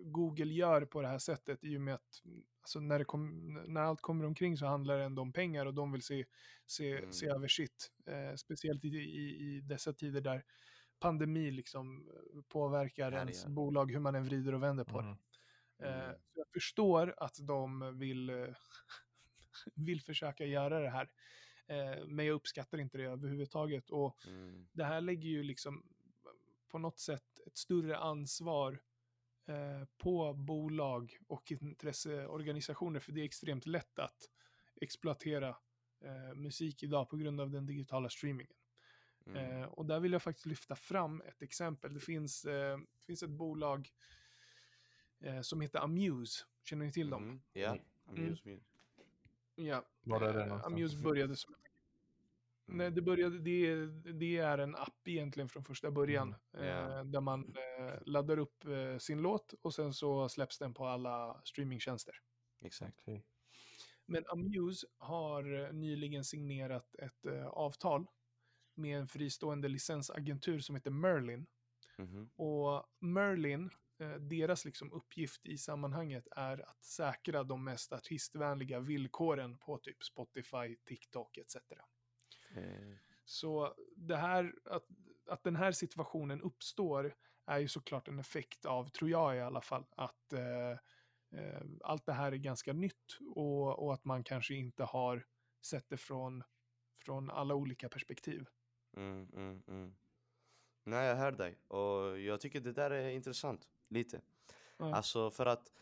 [0.00, 3.52] Google gör på det här sättet i och med att mm, alltså när, det kom,
[3.66, 6.24] när allt kommer omkring så handlar det ändå om pengar och de vill se,
[6.66, 7.12] se, Mm.
[7.12, 7.92] se över sitt.
[8.06, 10.44] Eh, speciellt i, i, i dessa tider där
[11.00, 13.18] pandemi liksom eh, påverkar Härjar.
[13.18, 15.06] ens bolag hur man än vrider och vänder på det.
[15.06, 15.16] Mhm.
[15.82, 16.16] Eh, Mm.
[16.34, 18.30] så jag förstår att de vill,
[19.74, 21.10] vill försöka göra det här.
[21.66, 23.90] Eh, men jag uppskattar inte det överhuvudtaget.
[23.90, 25.82] Och Mm, det här lägger ju liksom
[26.68, 28.80] på något sätt ett större ansvar
[29.46, 33.00] eh, på bolag och intresseorganisationer.
[33.00, 34.30] För det är extremt lätt att
[34.80, 35.56] exploatera
[36.00, 38.52] eh, musik idag på grund av den digitala streamingen.
[39.26, 41.94] mm, Eh, och där vill jag faktiskt lyfta fram ett exempel.
[41.94, 43.90] Det finns, eh, det finns ett bolag
[45.20, 46.44] eh, som heter Amuse.
[46.64, 47.22] Känner ni till dem?
[47.28, 48.24] mhm, Ja, Mm.
[48.24, 48.58] Amuse me.
[49.54, 49.84] Ja.
[50.02, 50.64] Var är det eh?
[50.64, 51.54] Amuse började som...
[52.68, 56.34] Nej, det, började, det, det är en app egentligen från första början.
[56.54, 56.68] Mm.
[56.68, 60.86] Eh, där man eh, laddar upp eh, sin låt och sen så släpps den på
[60.86, 62.14] alla streamingtjänster.
[62.64, 63.04] Exakt.
[64.06, 68.06] Men Amuse har eh, nyligen signerat ett avtal
[68.74, 71.46] med en fristående licensagentur som heter Merlin.
[71.98, 73.70] Mhm, Och Merlin,
[74.20, 80.76] deras liksom uppgift i sammanhanget är att säkra de mest artistvänliga villkoren på typ Spotify,
[80.84, 81.56] TikTok etc.
[83.24, 84.86] Så det här, att,
[85.26, 87.14] att den här situationen uppstår
[87.46, 90.70] är ju såklart en effekt av, tror jag i alla fall, att eh,
[91.40, 95.26] eh, allt det här är ganska nytt och, och att man kanske inte har
[95.62, 96.42] sett det från,
[97.04, 98.46] från alla olika perspektiv.
[98.96, 99.96] Mm, mm, mm.
[100.84, 101.58] Nej, jag hör dig.
[101.68, 103.68] Och jag tycker det där är intressant.
[103.88, 104.20] Lite.
[104.76, 104.94] Ja.
[104.94, 105.72] Alltså för att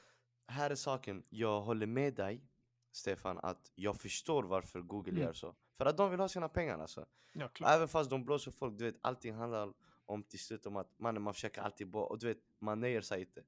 [0.46, 1.22] här är saken.
[1.28, 2.48] Jag håller med dig,
[2.92, 5.22] Stefan, att jag förstår varför Google Mm.
[5.22, 5.54] gör så.
[5.78, 7.06] För att de vill ha sina pengar alltså.
[7.32, 7.70] Ja, klart.
[7.70, 9.72] Även fast de blåser folk, du vet, allting handlar
[10.06, 13.00] om till slut om att man, man försöker alltid bara, och du vet, man nöjer
[13.00, 13.42] sig inte.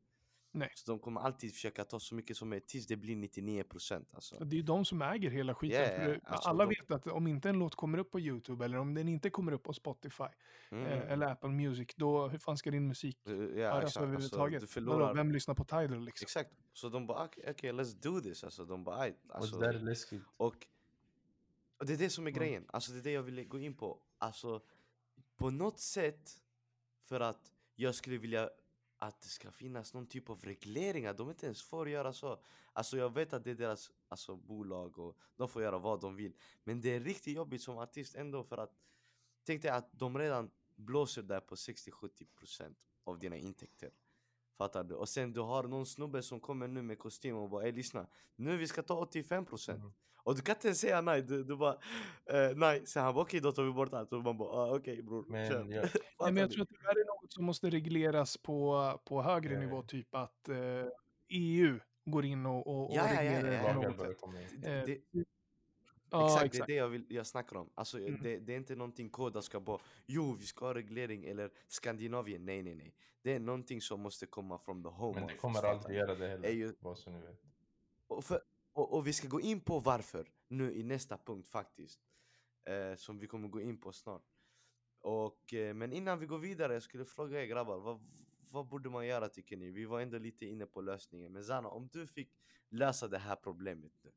[0.53, 0.71] Nej.
[0.75, 4.45] Så de kommer alltid försöka ta så mycket som möjligt tills det blir 99% alltså.
[4.45, 5.87] Det är ju de som äger hela skiten.
[5.97, 8.79] För alltså alla de- vet att om inte en låt kommer upp på YouTube eller
[8.79, 10.25] om den inte kommer upp på Spotify
[10.71, 10.87] Mm.
[10.87, 13.85] eh, eller Apple Music, då hur fan ska din musik Eh, höras exakt.
[13.85, 14.61] Alltså, överhuvudtaget?
[14.61, 15.15] du Vadå, förlorar...
[15.15, 16.25] vem lyssnar på Tidal liksom?
[16.25, 16.51] Exakt.
[16.73, 18.45] Så de bara okej, okay, let's do this.
[18.45, 19.13] Alltså, de bara.
[19.29, 20.23] Alltså, och det där är läskigt.
[20.37, 20.67] och,
[21.79, 22.65] och det är det som är grejen.
[22.69, 24.03] Alltså det är det jag vill gå in på.
[24.19, 24.63] Alltså
[25.37, 26.43] på något sätt
[27.03, 28.51] för att jag skulle vilja
[28.99, 31.15] att det ska finnas någon typ av regleringar.
[31.15, 32.43] De inte ens får göra så.
[32.73, 36.17] Alltså jag vet att det är deras alltså, bolag och de får göra vad de
[36.17, 36.37] vill.
[36.65, 38.77] Men det är riktigt jobbigt som artist ändå för att
[39.45, 43.91] tänk dig att de redan blåser där på 60-70% av dina intäkter.
[44.59, 44.95] Fattar du?
[44.95, 48.07] Och sen du har någon snubbe som kommer nu med kostym och bara ey lyssna,
[48.37, 49.93] nu vi ska ta 85% Mm.
[50.25, 51.73] Och du kan inte ens säga nej, du, du bara
[52.31, 54.77] eh, nej, så han bara okej då tar vi bort allt och man bara ah,
[54.77, 55.65] okej bror, Men kör.
[55.65, 59.23] Nej, Fattar men jag tror att det här är något som måste regleras på, på
[59.23, 59.83] högre Ja, nivå, ja.
[59.83, 60.57] typ att eh,
[61.29, 64.41] EU går in och, och, och Ja, ja, ja, reglerar ja, ja.
[64.41, 64.61] in.
[64.61, 65.01] Det-
[66.11, 66.67] Ja, exakt, exakt.
[66.67, 67.71] det är det jag, vill, jag snackar om.
[67.75, 68.23] Alltså, Mm.
[68.23, 72.45] det, det är inte någonting Koda ska bara Jo vi ska ha reglering eller Skandinavien,
[72.47, 75.63] nej nej nej Det är någonting som måste komma från the home Men det kommer
[75.63, 77.41] aldrig göra det heller, ju- bara så ni vet.
[78.07, 78.41] och, för,
[78.73, 82.01] och, och vi ska gå in på varför nu i nästa punkt faktiskt.
[82.65, 84.25] Eh, som vi kommer gå in på snart.
[85.01, 88.01] och, eh, men innan vi går vidare, jag skulle fråga er grabbar, vad,
[88.51, 89.71] vad borde man göra tycker ni?
[89.71, 92.31] Vi var ändå lite inne på lösningen, men Zana, om du fick
[92.69, 94.13] lösa det här problemet nu,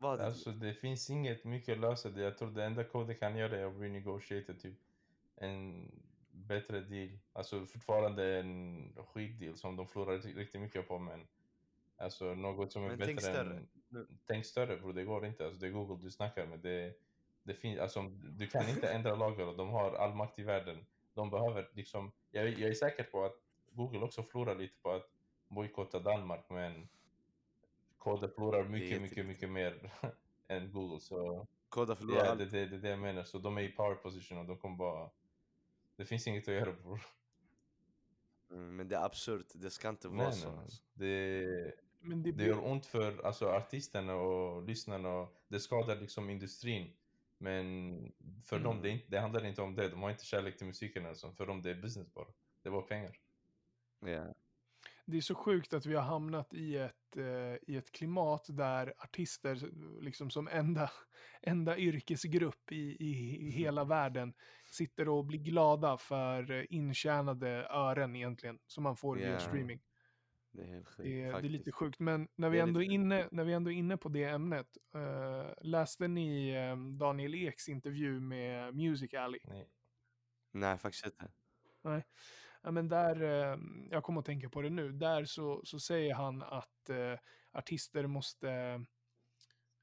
[0.00, 2.20] vad Alltså det finns inget mycket att lösa det.
[2.20, 4.78] Jag tror det enda Kode kan göra är att renegotiata typ
[5.36, 5.90] en
[6.32, 7.18] bättre deal.
[7.32, 11.26] Alltså fortfarande en skitdeal som de förlorar riktigt- riktigt mycket på men
[11.96, 13.56] alltså något som är Men bättre tänk större.
[13.56, 13.68] än...
[14.26, 15.44] Tänk större bror, det går inte.
[15.44, 16.58] Alltså det är Google du snackar med.
[16.58, 16.94] Det,
[17.42, 18.02] det finns, alltså,
[18.38, 20.86] du kan inte ändra lagar och de har all makt i världen.
[21.14, 23.36] De behöver liksom, jag, jag är säker på att
[23.72, 25.10] Google också förlorar lite på att
[25.48, 26.88] bojkotta Danmark men
[28.00, 29.92] Kode förlorar mycket, mycket, mycket mer
[30.48, 31.00] än Google.
[31.00, 33.24] Så Koda förlorar ja, det, det, det är det jag menar.
[33.24, 35.10] Så de är i power position och de kommer bara...
[35.96, 37.00] Det finns inget att göra bror.
[38.50, 40.50] Mm, men det är absurt, det ska inte vara Nej, så.
[40.50, 40.82] nej, alltså.
[40.94, 46.30] Det, Men det, det gör ont för alltså, artisterna och lyssnarna och det skadar liksom
[46.30, 46.92] industrin.
[47.38, 48.12] Men
[48.44, 48.82] för dem, Mm.
[48.82, 49.88] det, är inte, det handlar inte om det.
[49.88, 51.32] De har inte kärlek till musiken alltså.
[51.32, 52.28] För dem det är business bara.
[52.62, 53.18] Det är bara pengar.
[54.00, 54.34] Ja.
[55.10, 58.94] Det är så sjukt att vi har hamnat i ett, eh, i ett klimat där
[58.98, 59.70] artister
[60.00, 60.90] liksom som enda,
[61.42, 64.34] enda yrkesgrupp i, i, i hela världen
[64.70, 69.80] sitter och blir glada för intjänade ören egentligen som man får via Ja, streaming.
[70.52, 71.98] Det är helt sjukt Det, är- det är lite sjukt.
[71.98, 76.08] Men när vi, ändå inne, när vi ändå är inne på det ämnet, eh, läste
[76.08, 79.40] ni eh, Daniel Eks intervju med Music Alley?
[79.44, 79.68] Nej.
[80.52, 81.28] Nej faktiskt inte.
[82.62, 83.58] Ja, men där, eh,
[83.90, 87.18] jag kommer att tänka på det nu, där så, så säger han att eh,
[87.52, 88.50] artister måste,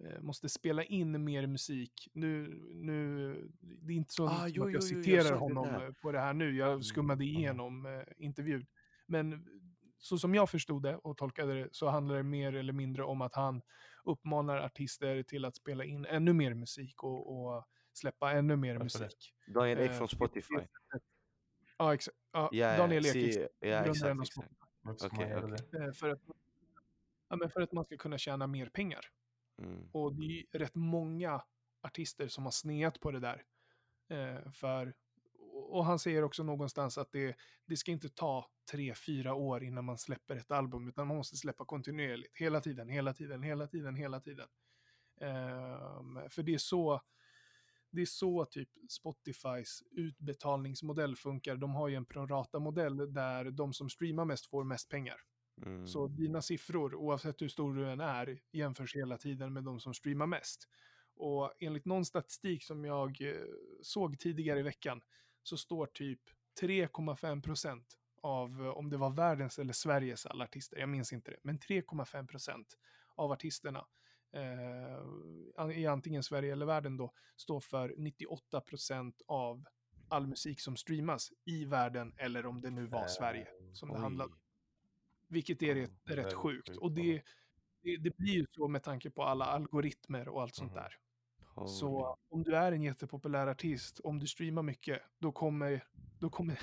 [0.04, 2.08] eh, måste spela in mer musik.
[2.14, 5.38] Nu, nu, det är inte så Ah, jo, att jag jo, jo, jag citerar det
[5.38, 5.86] honom där.
[5.88, 7.36] eh, på det här nu, jag skummade mm.
[7.38, 8.68] igenom eh, intervjun.
[9.06, 9.48] Men
[10.00, 13.22] så som jag förstod det och tolkade det så handlar det mer eller mindre om
[13.22, 13.62] att han
[14.04, 18.84] uppmanar artister till att spela in ännu mer musik och, och släppa ännu mer det?
[18.84, 19.34] musik.
[19.48, 20.56] Daniel Ek från det- Spotify.
[21.78, 22.18] Ja, exakt.
[22.32, 23.54] Ja, ja, Daniel Ek, si- exakt.
[23.60, 24.38] ja grundaren exakt,
[24.86, 25.14] av exakt.
[25.14, 25.58] Okej.
[25.72, 25.86] det?
[25.86, 26.20] Eh, för, att,
[27.30, 29.06] ja, men för att man ska kunna tjäna mer pengar.
[29.62, 29.90] Mm.
[29.92, 31.42] Och det är rätt många
[31.82, 33.44] artister som har sneat på det där.
[34.10, 34.94] Eh, för,
[35.70, 37.36] och han säger också någonstans att det,
[37.66, 41.38] det ska inte ta tre, fyra år innan man släpper ett album, utan man måste
[41.38, 42.38] släppa kontinuerligt.
[42.38, 44.48] Hela tiden, hela tiden, hela tiden, hela tiden.
[45.22, 47.02] Ehm, för det är så,
[47.92, 51.56] det är så typ Spotifys utbetalningsmodell funkar.
[51.56, 55.18] De har ju en prorata-modell där de som streamar mest får mest pengar.
[55.66, 55.88] Mm.
[55.88, 59.94] Så dina siffror, oavsett hur stor du än är, jämförs hela tiden med de som
[59.94, 60.68] streamar mest.
[61.16, 63.34] Och enligt någon statistik som jag eh,
[63.82, 65.02] såg tidigare i veckan
[65.44, 66.22] så står typ
[66.62, 71.32] 3,5 procent av, eh, om det var världens eller Sveriges alla artister, jag minns inte
[71.32, 72.78] det, men 3,5 procent
[73.16, 73.86] av artisterna
[74.32, 79.66] eh, i antingen Sverige eller världen då, står för 98 procent av
[80.10, 83.96] all musik som streamas i världen eller om det nu var Eh, Sverige som det
[83.96, 84.02] Oj.
[84.02, 84.40] handlade om.
[85.28, 86.68] Vilket är rätt, det är rätt sjukt.
[86.70, 87.24] sjukt, Och det,
[87.82, 90.82] det, det blir ju så med tanke på alla algoritmer och allt sånt Mhm.
[90.82, 90.96] där.
[91.56, 91.68] Holy.
[91.68, 95.84] Så om du är en jättepopulär artist, om du streamar mycket, då kommer,
[96.20, 96.60] då kommer,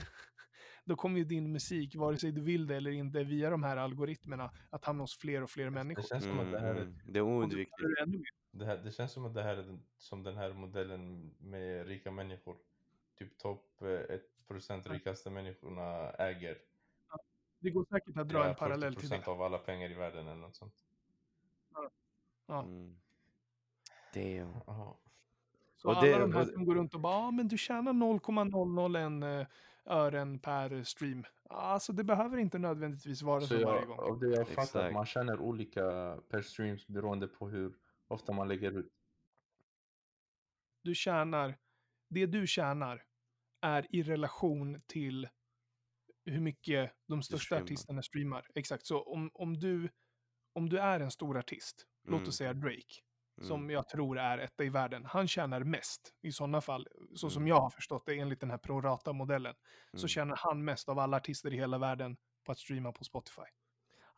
[0.85, 3.77] då kommer ju din musik, vare sig du vill det eller inte, via de här
[3.77, 6.03] algoritmerna, att hamna hos fler och fler människor.
[6.03, 6.99] Det känns som att Mm, det här är mm.
[7.07, 7.73] Det är oundvikligt.
[8.51, 11.87] Det, här, det känns som att det här är den, som den här modellen med
[11.87, 12.57] rika människor.
[13.19, 13.87] Typ topp eh,
[14.49, 14.93] 1% Ja.
[14.95, 16.59] rikaste människorna äger
[17.59, 19.31] Det går säkert att dra ja, en parallell till 40% det.
[19.31, 20.75] av alla pengar i världen eller något sånt.
[22.47, 22.63] Ja.
[22.63, 22.97] Mm.
[24.15, 24.55] Damn.
[24.67, 24.95] Jaha.
[25.77, 27.59] Så Och alla det- de här och- som går runt och bara, ah, men du
[27.59, 29.47] tjänar 0,001 eh,
[29.87, 31.25] ören per stream.
[31.51, 33.99] Alltså det behöver inte nödvändigtvis vara så, Så varje jag, gång.
[33.99, 34.93] av det jag Exakt.
[34.93, 35.83] man känner olika
[36.29, 37.75] per streams beroende på hur
[38.09, 38.93] ofta man lägger ut.
[40.83, 41.57] Du tjänar,
[42.11, 43.05] det du tjänar
[43.61, 45.29] är i relation till
[46.25, 47.65] hur mycket de största streamar.
[47.65, 48.47] artisterna streamar.
[48.55, 49.89] Exakt, så om, om, du,
[50.53, 52.29] om du är en stor artist, låt Mm.
[52.29, 52.95] oss säga Drake,
[53.43, 53.71] som Mm.
[53.71, 57.49] jag tror är etta i världen, han tjänar mest i sådana fall, så som Mm.
[57.49, 59.55] jag har förstått det enligt den här prorata-modellen,
[59.93, 60.09] så Mm.
[60.09, 63.43] tjänar han mest av alla artister i hela världen på att streama på Spotify.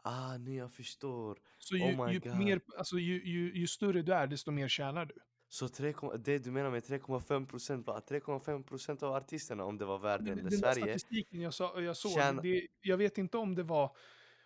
[0.03, 1.39] Ah, nu jag förstår.
[1.59, 2.39] Så ju, Oh my ju, God.
[2.39, 5.15] mer, alltså, ju, ju, ju större du är, desto mer tjänar du.
[5.49, 9.85] Så 3, det du menar med 3,5 procent var 3,5 procent av artisterna om det
[9.85, 10.85] var världen Den, eller den där Sverige.
[10.99, 13.97] statistiken jag, sa, jag såg, Tjäna- det, jag vet inte om det, var,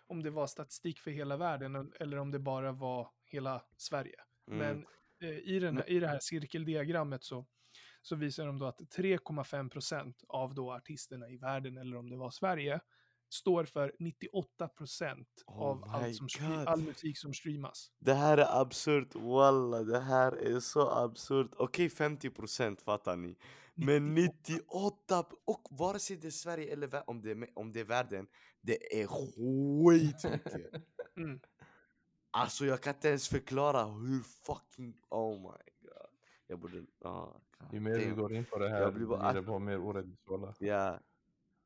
[0.07, 4.15] om det var statistik för hela världen eller om det bara var hela Sverige.
[4.51, 4.57] Mm.
[4.67, 4.85] Men
[5.29, 7.45] eh, i, den, i det här cirkeldiagrammet så,
[8.01, 12.17] så visar de då att 3,5 procent av då artisterna i världen, eller om det
[12.17, 12.79] var Sverige,
[13.29, 16.27] står för 98 procent Oh av allt som
[16.67, 17.91] all musik som streamas.
[17.99, 21.51] Det här är absurt, walla det här är så absurt.
[21.57, 23.37] Okej 50 procent fattar ni.
[23.75, 27.79] Men 98, p- och vare sig det är Sverige eller om det är, om det
[27.79, 28.27] är världen,
[28.61, 30.71] det är skitmycket.
[31.17, 31.39] Mm.
[32.31, 35.47] Alltså jag kan inte ens förklara hur fucking, oh my
[35.81, 36.09] god.
[36.47, 37.25] Jag borde, ah,
[37.59, 38.15] god Ju mer damn.
[38.15, 40.61] går in på det Jag här, blir blir bara- det bara mer orättvist.
[40.61, 40.99] Ja.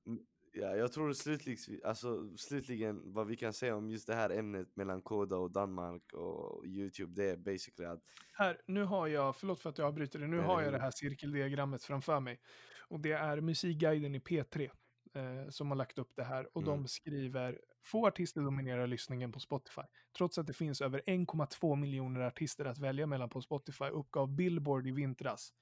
[0.08, 0.20] Mm,
[0.54, 4.76] ja, jag tror slutligen, alltså, slutligen vad vi kan säga om just det här ämnet
[4.76, 8.02] mellan Koda och Danmark och Youtube, det är basically att
[8.34, 10.92] Här, nu har jag, förlåt för att jag avbryter det, nu har jag det här
[10.92, 12.40] cirkeldiagrammet framför mig.
[12.88, 14.70] Och det är Musikguiden i P3
[15.16, 16.50] eh, som har lagt upp det här.
[16.58, 16.78] Och Mm.
[16.78, 19.82] de skriver, få artister dominerar lyssningen på Spotify.
[20.18, 24.88] Trots att det finns över 1,2 miljoner artister att välja mellan på Spotify uppgav Billboard
[24.88, 25.54] i vintras.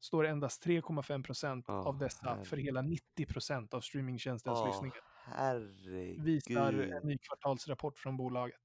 [0.00, 2.62] Står endast 3,5 procent Åh, av dessa för herre.
[2.64, 5.00] hela 90 procent av streamingtjänstens åh lyssningar.
[5.24, 6.22] herregud.
[6.24, 8.60] Visar en ny kvartalsrapport från bolaget.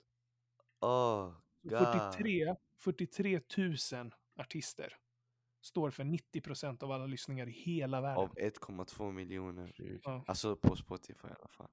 [1.63, 1.79] God.
[1.79, 4.93] 43, 43 000 artister
[5.61, 8.23] står för 90 procent av alla lyssningar i hela världen.
[8.23, 9.75] Av 1,2 miljoner.
[10.03, 10.23] Ja.
[10.27, 11.71] Alltså på Spotify i alla fall.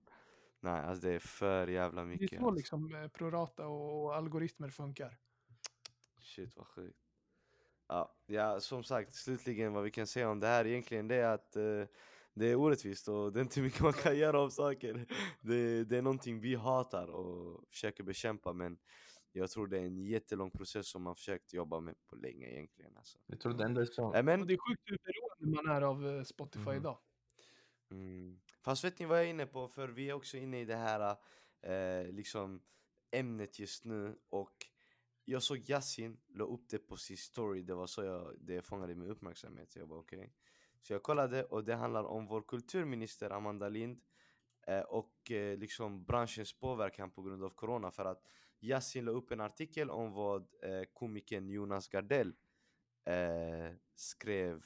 [0.61, 2.41] Nej, alltså det är för jävla Det är mycket.
[2.41, 2.57] så alltså.
[2.57, 5.19] liksom eh, prorata och, och algoritmer funkar.
[6.21, 6.99] Shit vad sjukt.
[7.89, 11.35] Ja, ja, som sagt, slutligen vad vi kan säga om det här egentligen det är
[11.35, 11.85] att eh,
[12.35, 15.07] det är orättvist och det är inte mycket man kan göra om saker.
[15.41, 18.79] Det, det är någonting vi hatar och försöker bekämpa men
[19.37, 22.97] jag tror det är en jättelång process som man försökt jobba med på länge egentligen.
[22.97, 23.19] Alltså.
[23.27, 24.05] Jag tror som...
[24.15, 26.77] Äh, Och men, det är sjukt hur beroende man är av eh, Spotify Mhm.
[26.77, 26.99] idag.
[27.91, 29.69] mm, fast vet ni vad jag är inne på?
[29.69, 31.17] För vi är också inne i det här
[31.61, 32.63] eh, liksom
[33.11, 34.67] ämnet just nu och
[35.25, 38.95] jag såg Yasin la upp det på sin story, det var så jag, det fångade
[38.95, 39.73] min uppmärksamhet.
[39.73, 40.33] Så jag bara okej.
[40.83, 44.01] Så jag kollade och det handlar om vår kulturminister Amanda Lind
[44.67, 47.91] eh, och eh, liksom branschens påverkan på grund av corona.
[47.91, 48.23] För att
[48.69, 52.33] Yasin la upp en artikel om vad eh, komikern Jonas Gardell
[53.05, 54.65] eh, skrev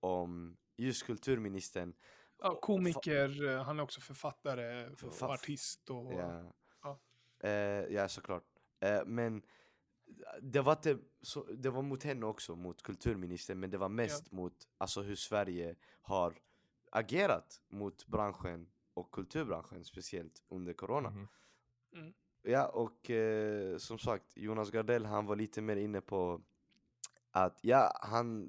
[0.00, 1.94] om just kulturministern.
[2.38, 5.90] Ja, komiker, eh, han är också författare och Författ- artist.
[5.90, 6.52] Och, Ja,
[6.82, 7.00] Ja.
[7.48, 7.52] Eh,
[7.94, 8.44] ja såklart.
[8.80, 9.42] Eh, men
[10.40, 14.32] det var, inte, så, det var mot henne också, mot kulturministern, men det var mest
[14.32, 16.34] mot alltså, hur Sverige har
[16.90, 21.10] agerat mot branschen och kulturbranschen speciellt under corona.
[21.10, 21.28] Mhm.
[22.42, 26.40] Ja, och eh, som sagt, Jonas Gardell han var lite mer inne på
[27.30, 28.48] att ja, han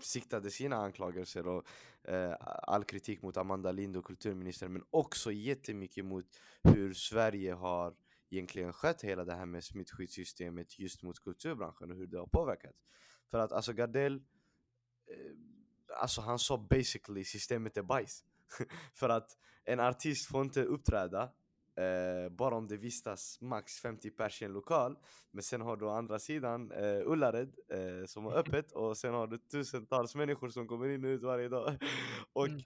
[0.00, 1.64] siktade sina anklagelser och
[2.04, 6.24] eh, all kritik mot Amanda Lind och kulturministern men också jättemycket mot
[6.62, 7.94] hur Sverige har
[8.30, 12.74] egentligen skött hela det här med smittskyddssystemet just mot kulturbranschen och hur det har påverkat.
[13.30, 14.14] För att alltså Gardell,
[15.06, 18.24] eh, alltså han sa basically systemet är bajs.
[18.94, 21.32] För att en artist får inte uppträda
[21.80, 24.96] Eh, bara om det vistas max 50 pers i en lokal.
[25.30, 28.72] Men sen har du å andra sidan eh, Ullared eh, som har öppet.
[28.72, 31.76] Och sen har du tusentals människor som kommer in och ut varje dag.
[32.32, 32.60] Och Mm.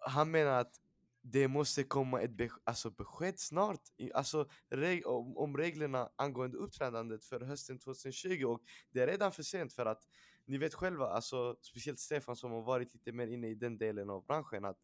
[0.00, 0.80] han menar att
[1.22, 3.80] det måste komma ett be alltså besked snart.
[4.14, 9.42] Alltså reg om, om reglerna angående uppträdandet för hösten 2020 och det är redan för
[9.42, 10.02] sent för att
[10.46, 14.10] ni vet själva, alltså speciellt Stefan som har varit lite mer inne i den delen
[14.10, 14.78] av branschen att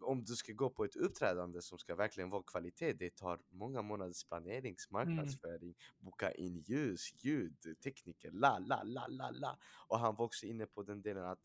[0.00, 3.82] om du ska gå på ett uppträdande som ska verkligen vara kvalitet, det tar många
[3.82, 9.58] månaders planerings, marknadsföring, boka in ljus, ljud, tekniker, la la la la la.
[9.88, 11.40] Och han var också inne på den delen att,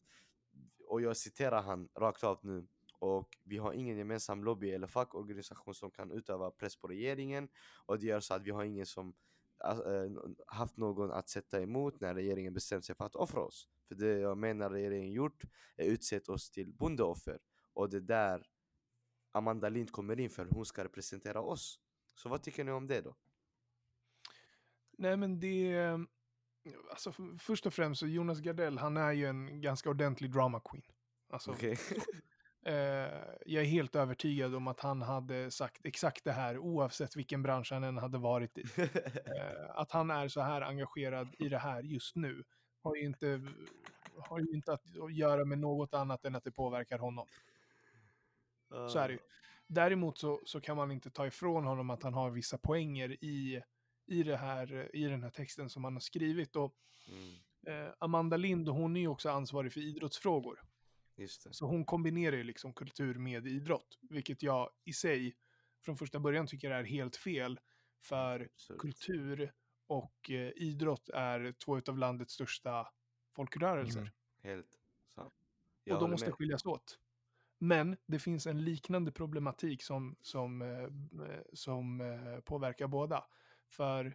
[0.87, 2.67] och jag citerar han rakt av nu,
[2.99, 7.49] och vi har ingen gemensam lobby eller fackorganisation som kan utöva press på regeringen
[7.85, 9.13] och det gör så att vi har ingen som
[9.63, 10.11] äh,
[10.47, 13.69] haft någon att sätta emot när regeringen bestämt sig för att offra oss.
[13.87, 15.43] För det jag menar regeringen gjort
[15.77, 17.39] är utsett oss till bondeoffer
[17.73, 18.47] och det är där
[19.31, 21.79] Amanda Lind kommer in för hon ska representera oss.
[22.15, 23.15] Så vad tycker ni om det då?
[24.97, 25.77] Nej men det...
[26.89, 30.83] Alltså först och främst så Jonas Gardell, han är ju en ganska ordentlig drama queen.
[31.29, 31.77] Alltså, Okej.
[32.65, 32.73] eh,
[33.45, 37.71] jag är helt övertygad om att han hade sagt exakt det här oavsett vilken bransch
[37.71, 38.63] han än hade varit i.
[39.25, 42.43] Eh, att han är så här engagerad i det här just nu
[42.83, 43.41] har ju inte,
[44.17, 47.27] har ju inte att göra med något annat än att det påverkar honom.
[48.89, 49.19] Så är det ju.
[49.67, 53.61] Däremot så, så kan man inte ta ifrån honom att han har vissa poänger i,
[54.05, 56.55] i, det här, i den här texten som han har skrivit.
[56.55, 56.75] Och
[57.07, 60.61] Mm, eh, Amanda Lind, hon är ju också ansvarig för idrottsfrågor.
[61.51, 65.35] Så hon kombinerar ju liksom kultur med idrott, vilket jag i sig
[65.81, 67.59] från första början tycker är helt fel.
[68.03, 68.77] För Absurt.
[68.77, 69.53] kultur
[69.87, 72.87] och eh, idrott är två av landets största
[73.35, 73.99] folkrörelser.
[73.99, 74.11] Mm.
[74.43, 75.33] Helt sant.
[75.83, 76.35] Jag och de måste med.
[76.35, 76.99] skiljas åt.
[77.63, 80.83] Men det finns en liknande problematik som, som, eh,
[81.27, 83.23] eh, som eh, påverkar båda.
[83.69, 84.05] För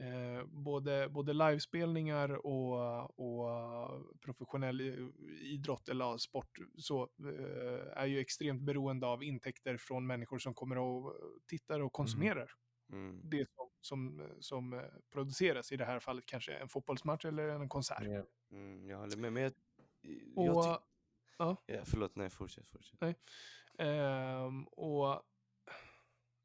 [0.00, 4.80] eh, både, både livespelningar och, och professionell
[5.40, 10.78] idrott eller sport så eh, är ju extremt beroende av intäkter från människor som kommer
[10.78, 11.14] och
[11.46, 12.50] tittar och konsumerar
[12.92, 13.20] Mm.
[13.24, 14.82] det som, som, som
[15.12, 15.72] produceras.
[15.72, 18.02] I det här fallet kanske en fotbollsmatch eller en konsert.
[18.02, 18.24] Ja.
[18.56, 19.32] Mm, jag håller med.
[19.32, 19.52] Men jag,
[20.36, 20.82] Och, jag tyck-
[21.36, 21.56] ja.
[21.66, 22.68] ja, förlåt, nej fortsätt.
[22.68, 23.18] fortsätt.
[23.78, 25.22] Ehm, och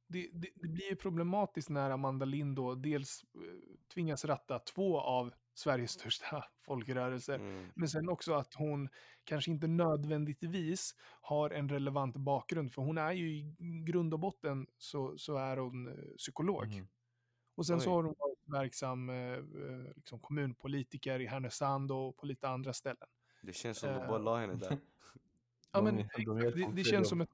[0.08, 3.42] det, det, det blir ju problematiskt när Amanda Lind då dels eh,
[3.94, 7.36] tvingas ratta två av Sveriges största folkrörelser.
[7.36, 7.70] Mm.
[7.76, 8.90] Men sen också att hon
[9.24, 12.74] kanske inte nödvändigtvis har en relevant bakgrund.
[12.74, 16.68] För hon är ju i grund och botten så, så är hon eh, psykolog.
[16.68, 16.88] Mhm.
[17.56, 17.96] Och sen så Oj.
[17.96, 23.08] har hon varit verksam eh, eh, liksom kommunpolitiker i Härnösand och på lite andra ställen.
[23.42, 24.78] Det känns som de Eh, bara la henne där.
[25.72, 27.30] Ja, men de det, det känns som ett...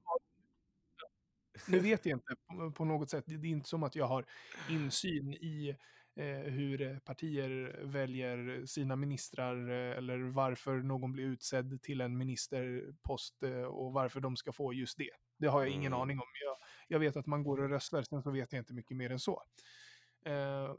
[1.68, 2.36] Nu vet jag inte
[2.74, 3.24] på, något sätt.
[3.26, 4.24] Det är inte som att jag har
[4.70, 5.76] insyn i
[6.14, 13.42] eh, hur partier väljer sina ministrar eh, eller varför någon blir utsedd till en ministerpost
[13.42, 15.10] eh, och varför de ska få just det.
[15.38, 16.00] Det har jag ingen Mm.
[16.00, 16.26] aning om.
[16.44, 16.56] Jag,
[16.88, 19.20] jag vet att man går och röstar, sen så vet jag inte mycket mer än
[19.20, 19.42] så.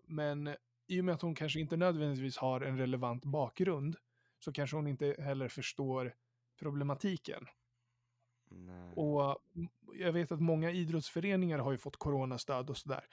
[0.04, 0.56] Men
[0.88, 3.96] i och med att hon kanske inte nödvändigtvis har en relevant bakgrund
[4.40, 6.16] så kanske hon inte heller förstår
[6.60, 7.48] problematiken.
[8.50, 8.94] Nej.
[8.96, 9.22] Och
[9.56, 13.06] mm, jag vet att många idrottsföreningar har ju fått coronastöd och sådär.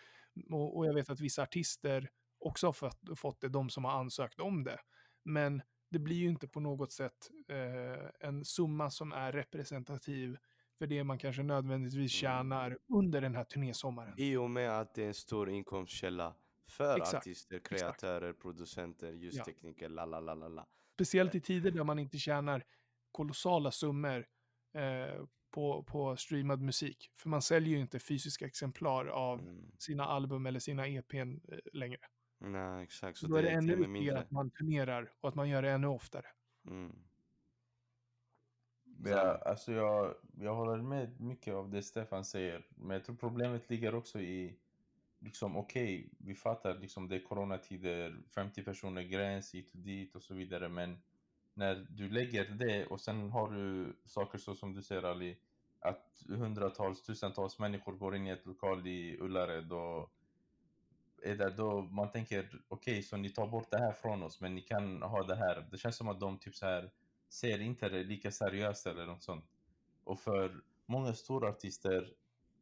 [0.51, 3.93] Och, och jag vet att vissa artister också har fått, fått det, de som har
[3.93, 4.81] ansökt om det.
[5.23, 10.37] Men det blir ju inte på något sätt eh, en summa som är representativ
[10.79, 12.33] för det man kanske nödvändigtvis Mm.
[12.39, 14.15] tjänar under den här turnésommaren.
[14.17, 16.35] I och med att det är en stor inkomstkälla
[16.71, 19.13] för Exakt, artister, kreatörer, producenter, Ja.
[19.13, 20.67] ljustekniker, la la la la la.
[20.95, 22.65] Speciellt i tider där man inte tjänar
[23.13, 24.27] kolossala summor
[24.75, 27.11] eh, på, på streamad musik.
[27.17, 29.73] För man säljer ju inte fysiska exemplar av Mm.
[29.79, 31.99] sina album eller sina EPn eh, längre.
[32.39, 35.63] Nej exakt, så Då är det ännu viktigare att man turnerar och att man gör
[35.63, 36.27] det ännu oftare.
[36.67, 36.97] Mm.
[39.05, 42.67] Ja, alltså jag, jag håller med mycket av det Stefan säger.
[42.77, 44.59] Men jag tror problemet ligger också i,
[45.25, 50.23] liksom okej, vi fattar liksom det är coronatider, 50 personer gräns hit och dit och
[50.23, 50.69] så vidare.
[50.69, 50.99] Men
[51.55, 55.37] när du lägger det och sen har du saker så som du säger Ali,
[55.81, 60.11] att hundratals, tusentals människor går in i ett lokal i Ullared och
[61.23, 64.55] är där då man tänker okej, så ni tar bort det här från oss, men
[64.55, 65.69] ni kan ha det här.
[65.71, 66.91] Det känns som att de typ så här
[67.29, 69.45] ser inte det lika seriöst eller något sånt.
[70.05, 72.13] Och för många stora artister,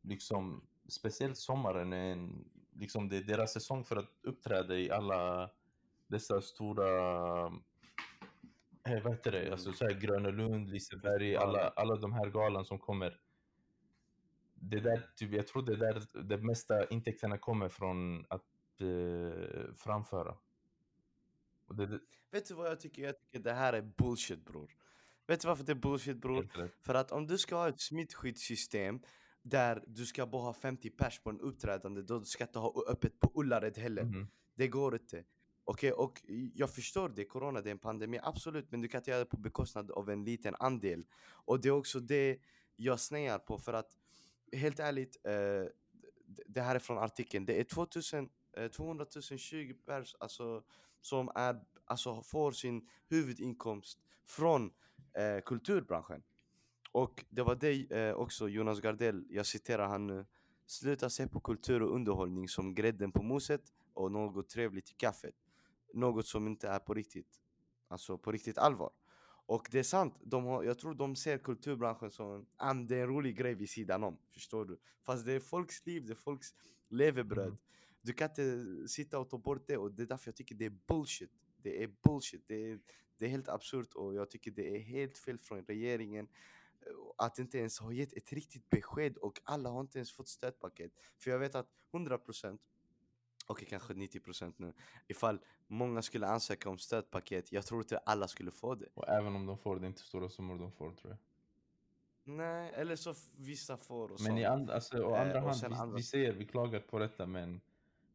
[0.02, 5.51] liksom speciellt sommaren, är en, liksom det är deras säsong för att uppträda i alla
[6.07, 6.91] dessa stora
[8.87, 9.53] eh, vad heter det?
[9.53, 13.20] Alltså så här Gröna Lund, Liseberg, alla, alla de här galan som kommer.
[14.55, 18.45] Det där, typ, jag tror det där det mesta intäkterna kommer från att
[18.80, 20.37] eh, framföra.
[21.68, 23.03] Det, det, Vet du vad jag tycker?
[23.03, 24.76] Jag tycker det här är bullshit bror.
[25.26, 26.70] Vet du varför det är bullshit bror?
[26.80, 29.01] För att om du ska ha ett smittskyddssystem
[29.43, 32.84] där du ska bara ha 50 pers på en uppträdande, då ska du inte ha
[32.88, 34.05] öppet på Ullared heller.
[34.05, 34.28] Mhm.
[34.55, 35.24] Det går inte.
[35.64, 36.22] Okej, och
[36.55, 39.26] jag förstår det, corona det är en pandemi, absolut, men du kan inte göra det
[39.30, 41.05] på bekostnad av en liten andel.
[41.22, 42.38] Och det är också det
[42.76, 43.97] jag snear på, för att
[44.53, 49.07] helt ärligt, eh, det- det här är från artikeln, det är 2000, eh, 200
[49.38, 50.62] 020 pers alltså,
[51.01, 54.70] som är, alltså, får sin huvudinkomst från
[55.14, 56.22] eh, kulturbranschen.
[56.93, 60.26] Och det var det eh, också Jonas Gardell, jag citerar han nu.
[60.66, 63.62] Sluta se på kultur och underhållning som grädden på moset
[63.95, 65.34] och något trevligt i kaffet.
[65.95, 67.40] Något som inte är på riktigt,
[67.88, 68.90] alltså på riktigt allvar.
[69.47, 72.97] Och det är sant, de har, jag tror de ser kulturbranschen som ah, men det
[72.97, 74.18] är en rolig grej vid sidan om.
[74.30, 74.78] Förstår du?
[75.03, 76.55] Fast det är folks liv, det är folks
[76.88, 77.47] levebröd.
[77.47, 77.59] Mm.
[78.03, 80.64] Du kan inte sitta och ta bort det och det är därför jag tycker det
[80.64, 81.30] är bullshit.
[81.57, 82.80] Det är bullshit, det är,
[83.18, 86.28] det är helt absurt och jag tycker det är helt fel från regeringen
[87.16, 90.93] att inte ens ha gett ett riktigt besked och alla har inte ens fått stödpaket.
[91.18, 92.59] För jag vet att 100%
[93.47, 94.72] okej kanske 90% nu,
[95.09, 98.89] ifall många skulle ansöka om stödpaket, jag tror inte alla skulle få det.
[98.95, 101.18] Och även om de får, det är inte stora summor de får tror jag.
[102.24, 104.53] Nej, eller så vissa får och Men i sånt.
[104.53, 107.26] and, alltså, å Eh, andra och hand, vi, andra- vi säger, vi klagar på detta
[107.26, 107.61] men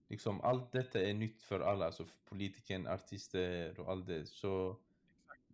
[0.08, 4.26] liksom allt detta är nytt för alla, alltså för politiken, artister och allt det.
[4.26, 4.78] Så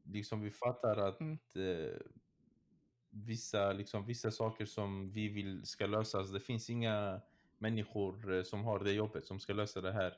[0.03, 1.37] liksom vi fattar att Mm.
[1.55, 1.97] eh,
[3.13, 7.21] vissa, liksom, vissa saker som vi vill ska lösas, det finns inga
[7.57, 10.17] människor eh, som har det jobbet som ska lösa det här.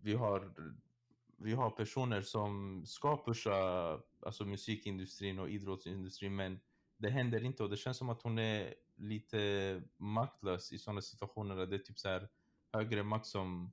[0.00, 0.54] Vi har,
[1.36, 3.54] vi har personer som ska pusha
[4.20, 6.60] alltså, musikindustrin och idrottsindustrin men
[6.96, 11.56] det händer inte och det känns som att hon är lite maktlös i sådana situationer
[11.56, 12.28] där det är typ så här
[12.72, 13.72] högre makt som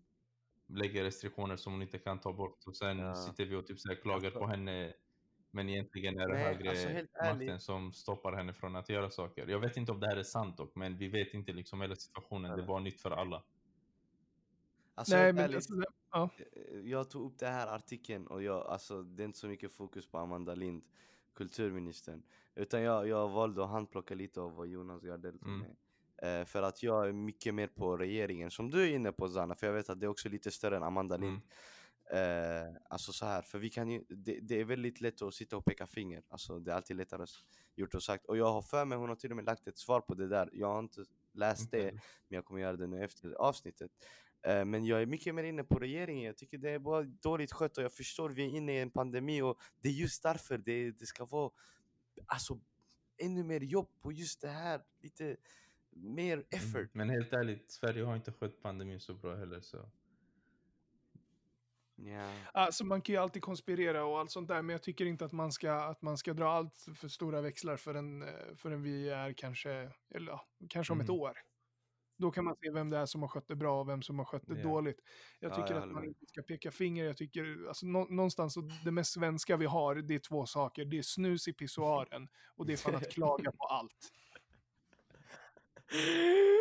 [0.67, 3.15] lägger restriktioner som hon inte kan ta bort och sen Ja.
[3.15, 4.93] sitter vi och typ så klagar på henne
[5.51, 7.61] men egentligen är det Nej, högre alltså makten ärligt.
[7.61, 9.47] som stoppar henne från att göra saker.
[9.47, 11.95] Jag vet inte om det här är sant dock, men vi vet inte liksom hela
[11.95, 12.57] situationen.
[12.57, 13.43] Det var nytt för alla.
[14.95, 16.29] Alltså Nej, men ärligt, alltså, det- ja.
[16.37, 19.71] eh, jag tog upp det här artikeln och jag, alltså det är inte så mycket
[19.71, 20.83] fokus på Amanda Lind,
[21.33, 22.23] kulturministern.
[22.55, 25.59] Utan jag, jag valde att handplocka lite av vad Jonas Gardell tog Mm.
[25.59, 25.75] med.
[26.41, 29.55] Eh, för att jag är mycket mer på regeringen, som du är inne på Zana,
[29.55, 31.29] för jag vet att det är också lite större än Amanda Lind.
[31.31, 31.41] Mm.
[32.13, 35.57] Eh, alltså så här, för vi kan ju, det, det är väldigt lätt att sitta
[35.57, 37.25] och peka finger, alltså det är alltid lättare
[37.75, 38.25] gjort och sagt.
[38.25, 40.27] Och jag har för mig, hon har till och med lagt ett svar på det
[40.27, 43.91] där, jag har inte läst det, men jag kommer göra det nu efter avsnittet.
[44.43, 47.51] Eh, Men jag är mycket mer inne på regeringen, jag tycker det är bara dåligt
[47.51, 50.57] skött och jag förstår vi är inne i en pandemi och det är just därför
[50.57, 51.51] det, det ska vara
[52.25, 52.59] alltså,
[53.17, 55.37] ännu mer jobb på just det här, lite
[55.89, 56.95] mer effort.
[56.95, 57.07] Mm.
[57.07, 59.61] Men helt ärligt, Sverige har inte skött pandemin så bra heller.
[59.61, 59.89] Så.
[62.05, 62.33] Ja.
[62.53, 65.31] Alltså man kan ju alltid konspirera och allt sånt där, men jag tycker inte att
[65.31, 69.33] man ska, att man ska dra allt för stora växlar förrän, eh, förrän vi är
[69.33, 71.15] kanske, eller ja, kanske om ett Mhm.
[71.19, 71.37] år.
[72.17, 74.17] Då kan man se vem det är som har skött det bra och vem som
[74.19, 74.63] har skött det Ja.
[74.63, 74.99] dåligt.
[75.39, 77.05] Jag Ja, tycker jag att man inte ska peka finger.
[77.05, 80.85] Jag tycker, alltså, nå, någonstans, det mest svenska vi har, det är två saker.
[80.85, 84.11] Det är snus i pissoaren och det är fan att klaga på allt.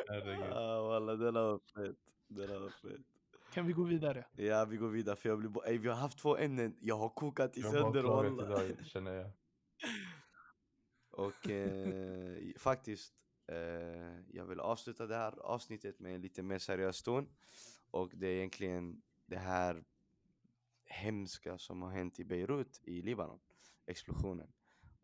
[0.08, 0.52] Herregud.
[0.52, 1.96] Ah, walla, den var fett.
[2.28, 3.06] Den var fett.
[3.52, 4.26] Kan vi gå vidare?
[4.36, 6.96] Ja, vi går vidare för jag blir bara, ey, vi har haft två ämnen, jag
[6.96, 9.30] har kokat i Jag har bara sönder idag, känner jag.
[11.10, 13.14] Och eh, faktiskt,
[13.46, 13.56] eh,
[14.28, 17.28] jag vill avsluta det här avsnittet med en lite mer seriös ton.
[17.90, 19.84] Och det är egentligen det här
[20.84, 23.40] hemska som har hänt i Beirut i Libanon,
[23.86, 24.52] explosionen.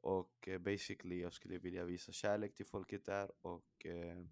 [0.01, 4.25] Och eh, basically jag skulle vilja visa kärlek till folket där och eh,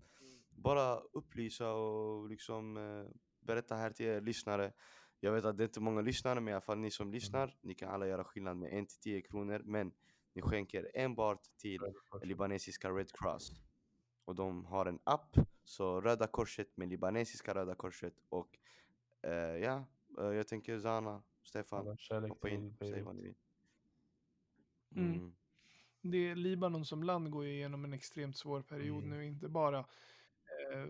[0.50, 3.06] bara upplysa och liksom eh,
[3.44, 4.72] berätta här till er lyssnare.
[5.20, 7.56] Jag vet att det är inte många lyssnare men i alla fall ni som lyssnar,
[7.60, 9.92] ni kan alla göra skillnad med 1 till 10 kronor men
[10.32, 11.80] ni skänker enbart till
[12.22, 13.52] libanesiska Red Cross.
[14.24, 18.58] Och de har en app, så Röda Korset med libanesiska Röda Korset och
[19.22, 19.84] eh, ja,
[20.18, 21.96] eh, jag tänker Zana, Stefan,
[22.28, 23.34] hoppa in, säg vad ni vill.
[24.96, 25.12] Mm.
[25.12, 25.34] Mm.
[26.00, 29.18] det Libanon som land går ju igenom en extremt svår period Mm.
[29.18, 29.84] nu, inte bara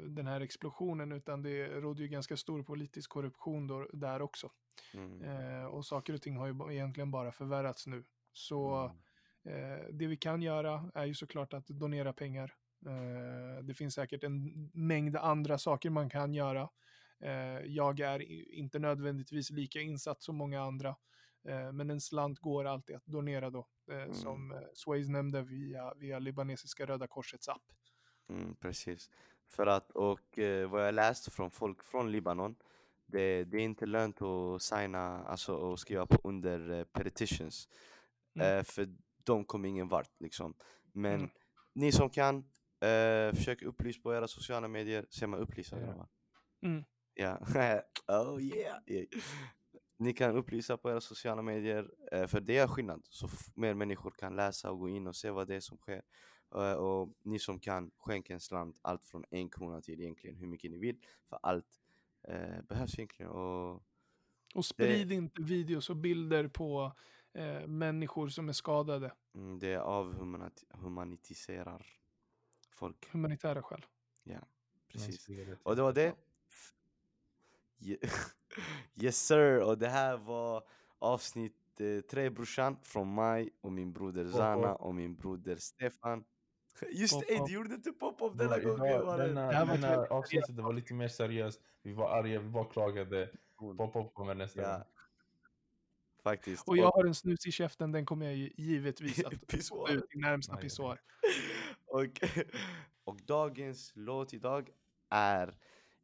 [0.09, 4.51] den här explosionen, utan det råder ju ganska stor politisk korruption då, där också.
[4.95, 5.23] Mm.
[5.23, 8.05] Eh, och saker och ting har ju egentligen bara förvärrats nu.
[8.33, 8.91] Så
[9.45, 9.73] Mm.
[9.79, 12.55] eh, det vi kan göra är ju såklart att donera pengar.
[12.87, 16.69] Eh, det finns säkert en mängd andra saker man kan göra.
[17.21, 18.23] Eh, jag är
[18.53, 20.97] inte nödvändigtvis lika insatt som många andra.
[21.49, 25.95] Eh, men en slant går alltid att donera då, eh, som eh, Swayze nämnde via,
[25.95, 27.63] via libanesiska Röda Korsets app.
[28.29, 29.11] Mm, precis.
[29.55, 32.57] För att, och eh, vad jag läst från folk från Libanon,
[33.07, 37.69] det, det är inte lönt att signa, alltså och skriva på under eh, petitions.
[38.35, 38.59] Mm.
[38.59, 38.89] Eh, för
[39.25, 40.55] de kommer ingen vart liksom.
[40.93, 41.31] Men Mm.
[41.73, 42.37] ni som kan,
[42.81, 45.07] eh, försök upplysa på era sociala medier.
[45.11, 46.09] Ser man upplysa grabbar?
[46.63, 46.85] Mm.
[47.15, 47.39] Ja,
[48.09, 48.79] oh yeah.
[48.87, 49.07] yeah.
[49.99, 53.03] Ni kan upplysa på era sociala medier, eh, för det gör skillnad.
[53.11, 56.03] Så mer människor kan läsa och gå in och se vad det är som sker.
[56.55, 60.47] Eh, och ni som kan, skänk en slant, allt från en krona till egentligen hur
[60.47, 60.99] mycket ni vill.
[61.29, 61.81] För allt
[62.29, 63.33] eh, behövs egentligen.
[63.33, 63.83] Och
[64.55, 66.93] Och sprid inte videos och bilder på
[67.33, 71.87] eh, människor som är skadade, mm, det avhumanitiserar
[72.71, 73.13] folk.
[73.13, 73.85] humanitära skäl.
[74.25, 74.39] Ja,
[74.89, 75.29] precis.
[75.63, 76.15] Och det var det.
[77.79, 78.09] Ye-
[79.03, 80.63] yes sir, och det här var
[80.99, 84.31] avsnitt eh, tre brorsan från mig och min broder.
[84.31, 86.25] Zana och min broder Stefan.
[86.93, 87.47] Just det, Pop-up.
[87.49, 89.19] du gjorde inte pop-up Det denna gången.
[89.19, 91.61] denna, väldigt avsnittet det var lite mer seriöst.
[91.83, 93.31] Vi var arga, vi var klagade.
[93.77, 94.85] Pop-up kommer nästa Ja, gång.
[96.23, 96.69] faktiskt.
[96.69, 99.87] Och jag har en snus i käften, den kommer jag ju givetvis att Pissoar.
[99.87, 101.01] få ut i närmsta pissoar.
[101.87, 102.21] och,
[103.05, 104.71] och dagens låt idag
[105.11, 105.55] är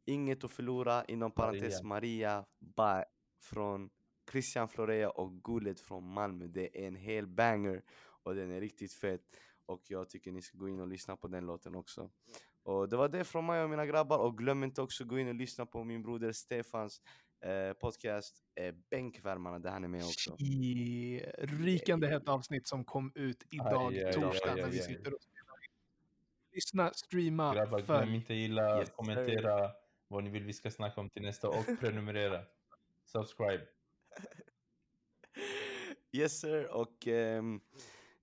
[0.05, 3.03] Inget att förlora, inom parentes Maria, by,
[3.41, 3.89] från
[4.31, 6.47] Christian Florea och Gullet från Malmö.
[6.47, 7.81] Det är en hel banger
[8.23, 9.21] och den är riktigt fet.
[9.65, 12.09] Och jag tycker ni ska gå in och lyssna på den låten också.
[12.63, 14.17] Och det var det från mig och mina grabbar.
[14.17, 17.01] Och glöm inte också gå in och lyssna på min broder Stefans
[17.41, 20.35] eh, podcast eh, Bänkvärmarna där han är med också.
[20.39, 25.21] I rykande hett avsnitt som kom ut idag, Aj, aj, torsdag, när vi sitter och
[25.21, 25.41] spelar.
[26.53, 28.15] Lyssna, streama, Grabbar, glöm följ.
[28.15, 28.95] inte gilla, Yes, sir.
[28.95, 29.71] kommentera
[30.07, 32.41] vad ni vill vi ska snacka om till nästa och prenumerera.
[33.05, 33.65] Subscribe.
[36.13, 37.61] Yes sir, och ehm,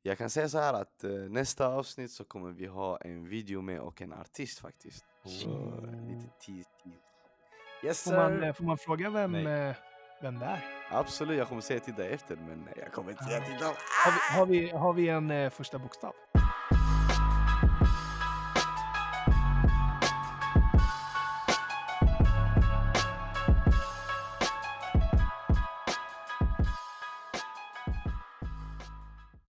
[0.09, 3.61] jag kan säga så här att eh, nästa avsnitt så kommer vi ha en video
[3.62, 5.04] med och en artist faktiskt.
[5.24, 5.48] Så
[6.09, 6.98] lite tease, tease.
[7.84, 9.68] Yes Får man, eh, får man fråga vem, Nej.
[9.68, 9.74] eh,
[10.22, 10.64] vem det är?
[10.90, 13.44] Absolut, jag kommer säga till dig efter men jag kommer inte säga Ah.
[13.44, 13.74] till dem.
[14.04, 16.12] Har vi, har vi, har vi en första bokstav?